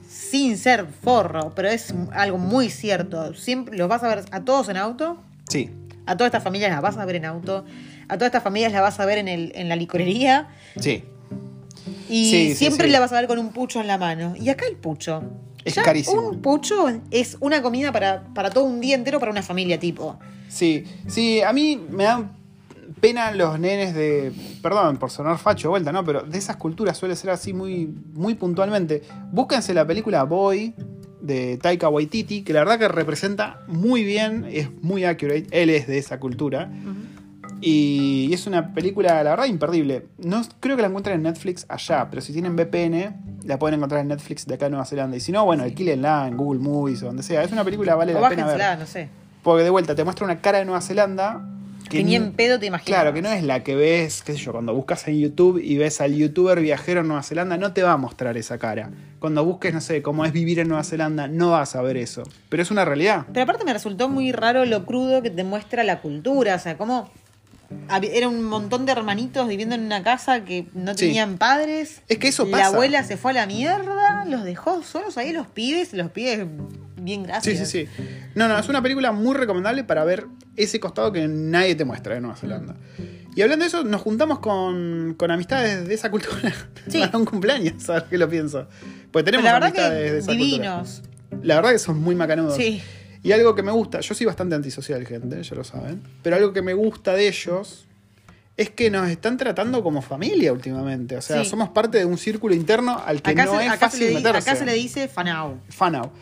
[0.09, 4.69] sin ser forro, pero es algo muy cierto, siempre los vas a ver a todos
[4.69, 5.19] en auto,
[5.49, 5.71] Sí,
[6.07, 7.65] a todas estas familias las vas a ver en auto,
[8.09, 10.49] a todas estas familias las vas a ver en, el, en la licorería
[10.79, 11.05] sí.
[12.09, 12.93] y Sí, siempre sí.
[12.93, 14.35] la vas a ver con un pucho en la mano.
[14.39, 15.23] Y acá el pucho.
[15.65, 16.21] Es ya carísimo.
[16.29, 20.19] Un pucho es una comida para, para todo un día entero para una familia tipo.
[20.49, 22.33] Sí, sí, a mí me dan
[23.01, 24.31] pena los nenes de.
[24.63, 26.05] Perdón por sonar facho de vuelta, ¿no?
[26.05, 29.03] Pero de esas culturas suele ser así muy, muy puntualmente.
[29.33, 30.75] Búsquense la película Boy
[31.23, 35.47] de Taika Waititi, que la verdad que representa muy bien, es muy accurate.
[35.51, 36.71] Él es de esa cultura.
[37.61, 40.07] Y es una película, la verdad, imperdible.
[40.19, 44.01] No creo que la encuentren en Netflix allá, pero si tienen VPN, la pueden encontrar
[44.03, 45.17] en Netflix de acá en Nueva Zelanda.
[45.17, 47.43] Y si no, bueno, alquílenla en Google Movies o donde sea.
[47.43, 48.59] Es una película, vale o la pena ver.
[48.59, 49.09] bájensela, no sé.
[49.43, 51.49] Porque de vuelta te muestra una cara de Nueva Zelanda.
[51.89, 52.87] Que ni en pedo te imaginas.
[52.87, 55.77] Claro, que no es la que ves, qué sé yo, cuando buscas en YouTube y
[55.77, 58.91] ves al youtuber viajero en Nueva Zelanda, no te va a mostrar esa cara.
[59.19, 62.23] Cuando busques, no sé, cómo es vivir en Nueva Zelanda, no vas a ver eso.
[62.49, 63.27] Pero es una realidad.
[63.33, 66.55] Pero aparte me resultó muy raro lo crudo que te muestra la cultura.
[66.55, 67.11] O sea, como
[68.13, 71.07] era un montón de hermanitos viviendo en una casa que no Sí.
[71.07, 72.03] tenían padres.
[72.09, 72.67] Es que eso La pasa.
[72.69, 76.47] abuela se fue a la mierda, los dejó solos ahí los pibes, los pibes
[77.01, 77.69] bien Sí, gracias.
[77.71, 78.05] sí, sí.
[78.35, 82.15] No, no, es una película muy recomendable para ver ese costado que nadie te muestra
[82.15, 82.77] de Nueva Zelanda.
[83.37, 86.53] Y hablando de eso, nos juntamos con, con amistades de esa cultura
[86.89, 87.01] Sí.
[87.01, 88.69] para un cumpleaños, a ver qué lo pienso.
[89.11, 91.01] Porque Pero tenemos la verdad amistades de que esa divinos.
[91.01, 91.41] cultura.
[91.45, 92.57] La verdad que son muy macanudos.
[92.57, 92.81] Sí.
[93.25, 96.01] Y algo que me gusta, yo soy bastante antisocial, gente, ya lo saben.
[96.23, 97.87] Pero algo que me gusta de ellos
[98.57, 101.17] es que nos están tratando como familia últimamente.
[101.17, 101.51] O sea, Sí.
[101.51, 104.07] somos parte de un círculo interno al que Acá, no se, es acá se fácil
[104.09, 104.39] le, meterse.
[104.51, 105.59] acá se le dice fanao.
[105.71, 106.13] Fanao.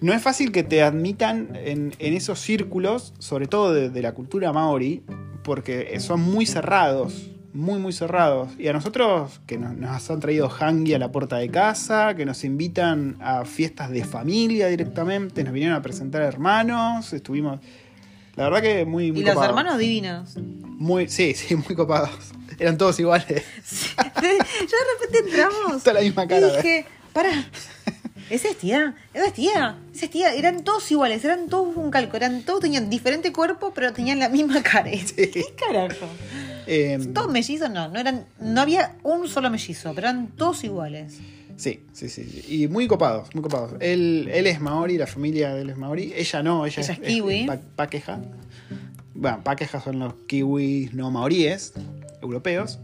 [0.00, 4.12] No es fácil que te admitan en, en esos círculos, sobre todo de, de la
[4.12, 5.02] cultura maori,
[5.42, 8.50] porque son muy cerrados, muy, muy cerrados.
[8.58, 12.24] Y a nosotros, que nos, nos han traído hangi a la puerta de casa, que
[12.24, 17.60] nos invitan a fiestas de familia directamente, nos vinieron a presentar hermanos, estuvimos...
[18.36, 20.36] La verdad que muy, muy Y los hermanos divinos.
[20.36, 22.10] Muy, sí, sí, muy copados.
[22.60, 23.26] Eran todos iguales.
[23.96, 25.82] Yo de repente entramos.
[25.82, 27.30] Toda la misma cara, Y dije, para.
[28.30, 28.94] ¿Es tía?
[29.12, 29.76] ¿Es tía?
[29.92, 30.34] ¿Es tía?
[30.34, 34.28] Eran todos iguales, eran todos un calco, eran todos tenían diferente cuerpo, pero tenían la
[34.28, 34.90] misma cara.
[34.90, 36.06] ¿Qué carajo?
[36.70, 41.18] Eh, Todos mellizos no, no eran, no había un solo mellizo, pero eran todos iguales.
[41.56, 42.44] Sí, sí, sí.
[42.48, 43.72] Y muy copados, muy copados.
[43.80, 46.12] Él, él es maori, la familia de él es maori.
[46.14, 47.46] Ella no, ella, Ella es kiwi.
[47.46, 48.20] pa- paqueja.
[49.14, 51.72] Bueno, paqueja son los kiwis no maoríes,
[52.22, 52.78] europeos.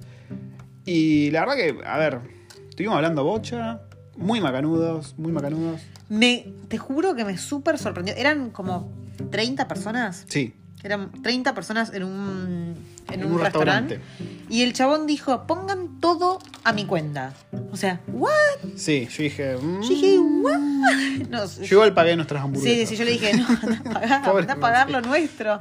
[0.85, 2.18] Y la verdad que, a ver,
[2.68, 3.80] estuvimos hablando bocha,
[4.16, 5.80] muy macanudos, muy macanudos.
[6.09, 8.14] Me, te juro que me súper sorprendió.
[8.16, 8.91] Eran como
[9.30, 10.24] 30 personas.
[10.28, 12.74] Sí, Eran 30 personas en un,
[13.12, 13.96] en En un, un restaurante.
[13.98, 14.44] restaurante.
[14.48, 17.32] Y el chabón dijo, pongan todo a mi cuenta.
[17.72, 18.30] O sea, ¿what?
[18.76, 19.57] sí, yo dije.
[19.57, 19.82] mm.
[19.82, 20.59] Yo dije, ¿what?
[21.30, 22.78] No, Yo igual pagué nuestras hamburguesas.
[22.80, 25.61] sí, sí, yo le dije, no, anda a pagar, Pobre anda a pagar lo nuestro.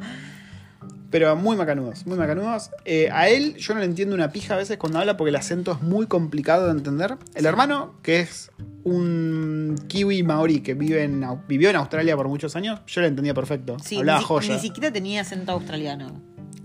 [1.09, 2.71] Pero muy macanudos, muy macanudos.
[2.85, 5.35] Eh, a él yo no le entiendo una pija a veces cuando habla porque el
[5.35, 7.17] acento es muy complicado de entender.
[7.35, 8.51] El hermano, que es
[8.83, 13.33] un kiwi maori que vive en, vivió en Australia por muchos años, yo lo entendía
[13.35, 13.77] perfecto.
[13.83, 14.53] Sí, Hablaba ni, joya.
[14.55, 16.19] ni siquiera tenía acento australiano.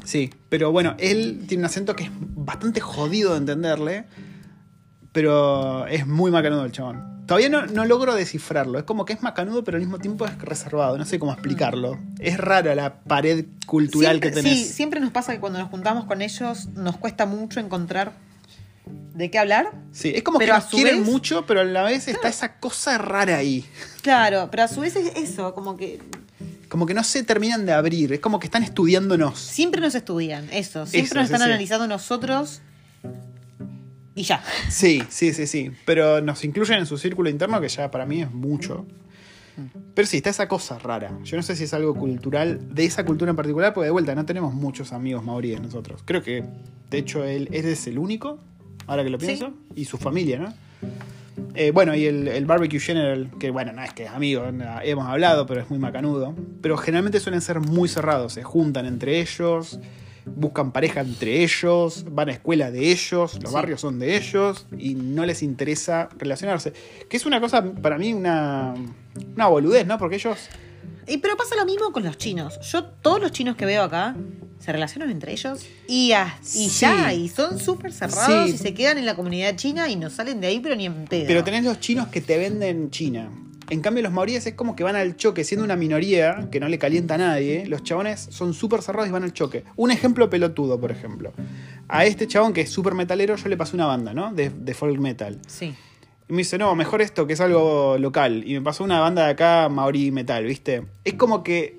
[0.08, 4.06] Sí, pero bueno, él tiene un acento que es bastante jodido de entenderle,
[5.12, 7.18] pero es muy macanudo el chabón.
[7.26, 10.38] Todavía no, no logro descifrarlo, es como que es macanudo pero al mismo tiempo es
[10.38, 11.98] reservado, no sé cómo explicarlo.
[12.20, 14.58] Es rara la pared cultural siempre, que tenés.
[14.68, 18.12] Sí, siempre nos pasa que cuando nos juntamos con ellos nos cuesta mucho encontrar
[19.14, 19.72] de qué hablar.
[19.92, 22.58] Sí, es como Pero que nos quieren vez- mucho, pero a la vez está esa
[22.60, 23.62] cosa rara ahí.
[24.00, 26.00] Claro, pero a su vez es eso, como que
[26.68, 29.38] Como que no se terminan de abrir, es como que están estudiándonos.
[29.38, 31.46] siempre nos estudian, eso, siempre Eso, nos están sí.
[31.46, 32.60] analizando nosotros
[34.14, 34.42] y ya.
[34.68, 35.70] Sí, sí, sí, sí.
[35.86, 38.86] Pero nos incluyen en su círculo interno, que ya para mí es mucho.
[39.94, 41.18] Pero sí, está esa cosa rara.
[41.24, 44.14] Yo no sé si es algo cultural, de esa cultura en particular, porque de vuelta
[44.14, 46.02] no tenemos muchos amigos maoríes nosotros.
[46.04, 46.44] Creo que,
[46.90, 48.38] de hecho, él, él es el único,
[48.86, 49.26] ahora que lo Sí.
[49.26, 50.54] pienso, y su familia, ¿no?
[51.54, 54.44] Eh, bueno, y el, el Barbecue General, que bueno, no es que es amigo,
[54.82, 56.34] hemos hablado, pero es muy macanudo.
[56.62, 59.78] Pero generalmente suelen ser muy cerrados, se juntan entre ellos,
[60.26, 63.54] buscan pareja entre ellos, van a escuela de ellos, los Sí.
[63.54, 66.72] barrios son de ellos, y no les interesa relacionarse.
[67.08, 68.74] Que es una cosa, para mí, una,
[69.34, 69.96] una boludez, ¿no?
[69.98, 70.36] Porque ellos
[71.06, 72.58] Y pero pasa lo mismo con los chinos.
[72.70, 74.14] Yo, todos los chinos que veo acá
[74.58, 76.68] se relacionan entre ellos y, ya, y Sí.
[76.80, 78.54] ya, y son súper cerrados Sí.
[78.54, 81.04] y se quedan en la comunidad china y no salen de ahí, pero ni en
[81.06, 81.24] pedo.
[81.26, 83.30] Pero tenés los chinos que te venden China.
[83.70, 86.68] En cambio, los maoríes es como que van al choque, siendo una minoría que no
[86.68, 87.66] le calienta a nadie.
[87.66, 89.62] Los chabones son súper cerrados y van al choque.
[89.76, 91.34] Un ejemplo pelotudo, por ejemplo.
[91.86, 94.32] A este chabón que es súper metalero, yo le pasé una banda, ¿no?
[94.32, 95.38] De, de folk metal.
[95.46, 95.74] Sí.
[96.30, 98.42] Y me dice, no, mejor esto que es algo local.
[98.46, 100.84] Y me pasó una banda de acá, Maori Metal, ¿viste?
[101.04, 101.77] Es como que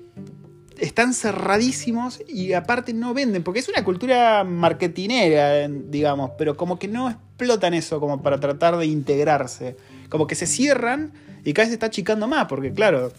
[0.80, 6.88] están cerradísimos y aparte no venden, porque es una cultura marketinera, digamos, pero como que
[6.88, 9.76] no explotan eso como para tratar de integrarse.
[10.08, 11.12] Como que se cierran
[11.44, 13.12] y cada vez se está achicando más, porque claro,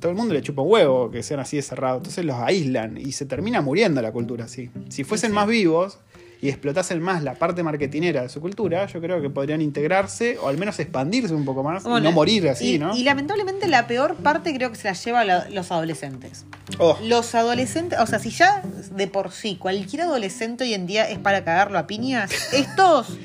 [0.00, 1.98] todo el mundo le chupa un huevo que sean así de cerrados.
[1.98, 4.70] Entonces los aíslan y se termina muriendo la cultura así.
[4.88, 5.98] Si fuesen más vivos
[6.42, 10.48] y explotasen más la parte marketinera de su cultura, yo creo que podrían integrarse o
[10.48, 12.94] al menos expandirse un poco más y no morir así, y, ¿no?
[12.96, 16.44] y lamentablemente la peor parte creo que se la lleva la- los adolescentes.
[16.78, 18.62] Oh, Los adolescentes, o sea, si ya
[18.94, 23.16] de por sí cualquier adolescente hoy en día es para cagarlo a piñas, estos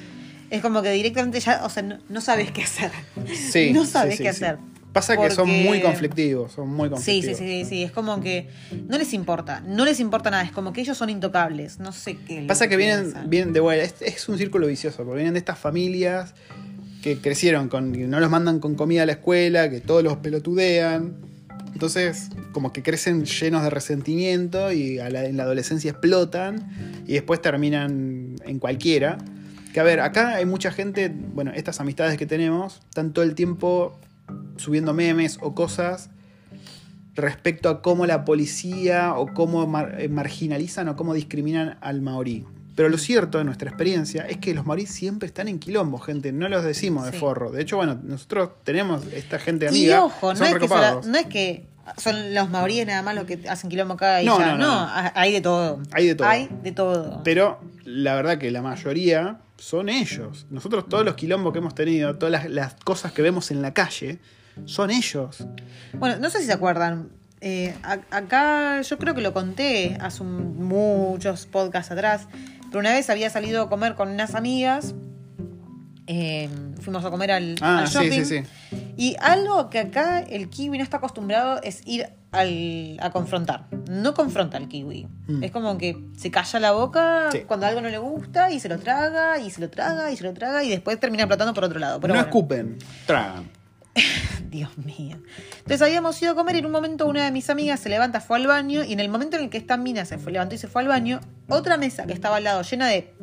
[0.50, 2.92] es como que directamente ya, o sea, no, no sabes qué hacer.
[3.34, 4.58] sí, no sabes sí, qué hacer.
[4.94, 7.38] Pasa que son muy conflictivos, son muy Sí, conflictivos.
[7.38, 8.50] sí, sí, sí, es como que
[8.90, 12.18] no les importa, no les importa nada, es como que ellos son intocables, no sé
[12.28, 12.44] qué.
[12.48, 15.58] Pasa que vienen, vienen de vuelta, es, es un círculo vicioso, porque vienen de estas
[15.58, 16.34] familias
[17.02, 20.18] que crecieron con, que no los mandan con comida a la escuela, que todos los
[20.18, 21.16] pelotudean.
[21.74, 26.70] Entonces, como que crecen llenos de resentimiento y a la- en la adolescencia explotan
[27.08, 29.18] y después terminan en cualquiera.
[29.74, 33.36] Que a ver, acá hay mucha gente, bueno, estas amistades que tenemos, están todo el
[33.36, 33.98] tiempo
[34.58, 36.10] subiendo memes o cosas
[37.16, 42.46] respecto a cómo la policía o cómo mar- eh, marginalizan o cómo discriminan al maorí.
[42.76, 46.32] Pero lo cierto de nuestra experiencia es que los maorí siempre están en quilombo, gente.
[46.32, 47.18] No los decimos de Sí.
[47.18, 47.52] forro.
[47.52, 50.06] De hecho, bueno, nosotros tenemos esta gente Y amiga.
[50.06, 50.68] ojo, no es, que
[51.08, 51.68] no es que
[51.98, 54.52] son los maoríes nada más los que hacen quilombo acá y No, ya.
[54.54, 54.74] no, No, no.
[54.82, 55.80] ha- hay de todo.
[55.92, 56.28] Hay de todo.
[56.28, 57.22] Hay de todo.
[57.24, 60.46] Pero la verdad que la mayoría son ellos.
[60.50, 63.74] Nosotros todos los quilombos que hemos tenido, todas las, las cosas que vemos en la
[63.74, 64.20] calle,
[64.66, 65.46] son ellos.
[65.94, 67.10] Bueno, no sé si se acuerdan.
[67.44, 72.28] eh, a- acá yo creo que lo conté hace un- muchos podcasts atrás,
[72.70, 74.94] pero una vez había salido a comer con unas amigas.
[76.08, 76.50] eh,
[76.82, 78.44] fuimos a comer al, Ah, al sí, sí, sí.
[79.02, 83.66] Y algo que acá el kiwi no está acostumbrado es ir al- a confrontar.
[83.90, 85.08] No confronta al kiwi.
[85.28, 85.44] Mm.
[85.44, 87.40] Es como que se calla la boca Sí.
[87.48, 90.24] cuando algo no le gusta y se lo traga y se lo traga y se
[90.24, 92.00] lo traga y después termina explotando por otro lado.
[92.00, 92.28] Pero no bueno.
[92.30, 92.78] escupen,
[93.08, 93.50] tragan.
[94.52, 95.18] Dios mío.
[95.58, 98.22] Entonces habíamos ido a comer y en un momento una de mis amigas se levanta,
[98.22, 100.54] fue al baño y en el momento en el que esta mina se fue, levantó
[100.54, 103.14] y se fue al baño, otra mesa que estaba al lado llena de,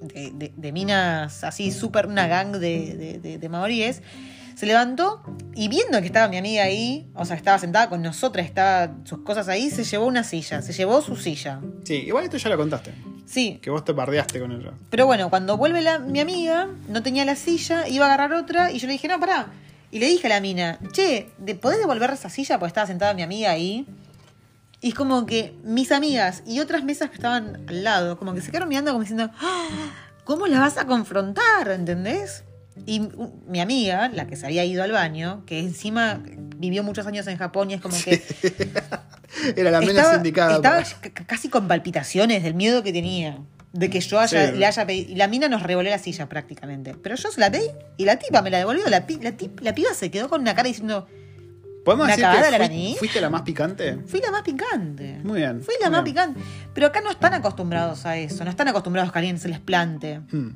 [0.00, 4.02] de, de- de minas así, súper una gang de maoríes,
[4.56, 5.22] se levantó
[5.54, 9.18] y viendo que estaba mi amiga ahí, o sea, estaba sentada con nosotras, estaba sus
[9.18, 11.60] cosas ahí, se llevó una silla, se llevó su silla.
[11.84, 12.94] Sí, igual esto ya lo contaste.
[13.26, 13.58] Sí.
[13.60, 14.72] Que vos te bardeaste con ella.
[14.88, 18.70] Pero bueno, cuando vuelve la- mi amiga, no tenía la silla, iba a agarrar otra
[18.72, 19.48] y yo le dije, no, pará.
[19.90, 22.58] Y le dije a la mina, che, ¿de- ¿podés devolver esa silla?
[22.58, 23.86] Porque estaba sentada mi amiga ahí.
[24.80, 28.40] Y es como que mis amigas y otras mesas que estaban al lado, como que
[28.40, 29.68] se quedaron mirando como diciendo, "Ah,
[30.24, 31.68] ¿cómo la vas a confrontar?
[31.70, 32.44] ¿Entendés?
[32.84, 33.08] Y
[33.48, 36.20] mi amiga, la que se había ido al baño, que encima
[36.58, 38.22] vivió muchos años en Japón y es como que
[39.56, 40.56] Era la menos indicada.
[40.56, 43.38] estaba para- c- casi con palpitaciones del miedo que tenía.
[43.72, 44.56] De que yo haya, Sí.
[44.58, 45.10] le haya pedido.
[45.12, 46.94] Y la mina nos revolé la silla prácticamente.
[46.94, 47.66] Pero yo se la pedí
[47.98, 48.88] y la tipa me la devolvió.
[48.88, 51.06] La, pi- la, tip- la piba se quedó con una cara diciendo:
[51.84, 53.98] ¿Podemos ¿Me decir que hablar fui- fuiste la más picante?
[54.06, 55.20] Fui la más picante.
[55.24, 56.14] Muy bien, Fui la más bien.
[56.14, 56.40] picante.
[56.72, 58.44] Pero acá no están acostumbrados a eso.
[58.44, 60.20] No están acostumbrados a que alguien se les plante.
[60.32, 60.50] Hmm.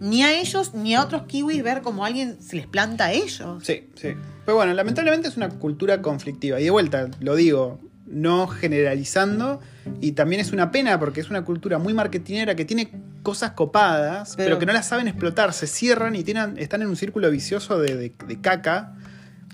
[0.00, 3.62] Ni a ellos ni a otros kiwis ver como alguien se les planta a ellos.
[3.64, 4.08] Sí, sí.
[4.44, 6.60] Pero bueno, lamentablemente es una cultura conflictiva.
[6.60, 9.60] Y de vuelta, lo digo, no generalizando.
[10.00, 12.90] Y también es una pena porque es una cultura muy marketinera que tiene
[13.22, 15.52] cosas copadas, pero, Pero- que no las saben explotar.
[15.52, 18.94] Se cierran y tienen, están en un círculo vicioso de, de- de caca.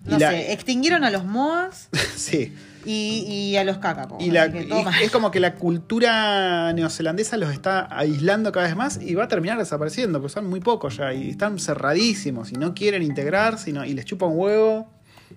[0.07, 2.53] Y No la- sé, extinguieron a los moas sí.
[2.85, 4.22] Y, y a los cacapos.
[4.22, 8.76] Y, la- que y es como que la cultura neozelandesa los está aislando cada vez
[8.76, 12.55] más y va a terminar desapareciendo, porque son muy pocos ya y están cerradísimos y
[12.55, 14.89] no quieren integrarse y, no- y les chupa un huevo.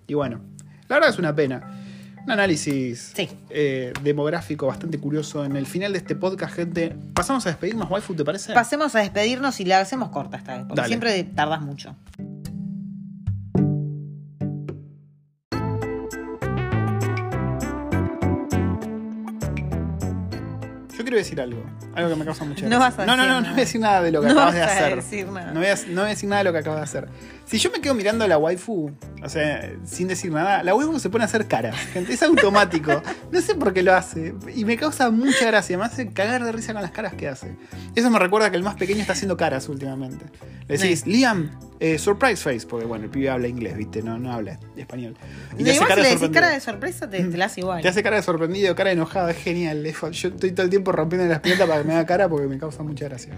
[0.07, 0.41] Y bueno,
[0.87, 1.79] la verdad es una pena.
[2.25, 3.27] Un análisis Sí.
[3.49, 5.43] eh, demográfico bastante curioso.
[5.43, 8.53] En el final de este podcast, gente, pasamos a despedirnos, waifu, ¿te parece?
[8.53, 10.87] Pasemos a despedirnos y la hacemos corta esta vez, porque Dale.
[10.87, 11.97] siempre tardas mucho.
[21.03, 21.61] Yo quiero decir algo,
[21.95, 22.85] algo que me causa mucha No gracia.
[22.97, 23.51] vas a no, no, decir no, no nada.
[23.51, 24.95] voy a decir nada de lo que No acabas de hacer.
[24.95, 25.51] decir nada.
[25.51, 27.09] No, voy a, no voy a decir nada de lo que acabas de hacer.
[27.45, 28.89] Si yo me quedo mirando a la waifu,
[29.21, 31.75] o sea, sin decir nada, la waifu se pone a hacer caras.
[31.93, 33.01] Gente, es automático.
[33.31, 34.35] No sé por qué lo hace.
[34.55, 35.75] Y me causa mucha gracia.
[35.77, 37.55] Me hace cagar de risa con las caras que hace.
[37.95, 40.25] Eso me recuerda que el más pequeño está haciendo caras últimamente.
[40.67, 41.09] Le decís, Sí.
[41.11, 44.03] Liam, eh, surprise face, porque bueno, el pibe habla inglés, ¿viste?
[44.03, 45.17] No, no habla español.
[45.57, 47.81] Y igual si le decís cara de sorpresa, te, te la hace igual.
[47.81, 49.83] Te hace cara de sorprendido, cara de enojado, es genial.
[49.83, 52.57] Yo estoy todo el tiempo rompiendo las piernas para que me haga cara porque me
[52.59, 53.33] causa mucha gracia.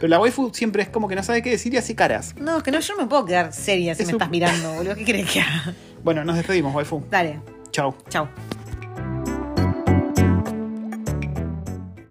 [0.00, 2.34] Pero la waifu siempre es como que no sabe qué decir y hace caras.
[2.40, 4.30] No, es que no, yo no me puedo quedar seria si Es me un- estás
[4.30, 4.94] mirando, boludo.
[4.94, 5.74] ¿Qué querés que haga?
[6.04, 7.02] Bueno, nos despedimos, waifu.
[7.10, 7.40] Dale,
[7.72, 7.94] Chau.
[8.08, 8.28] chau.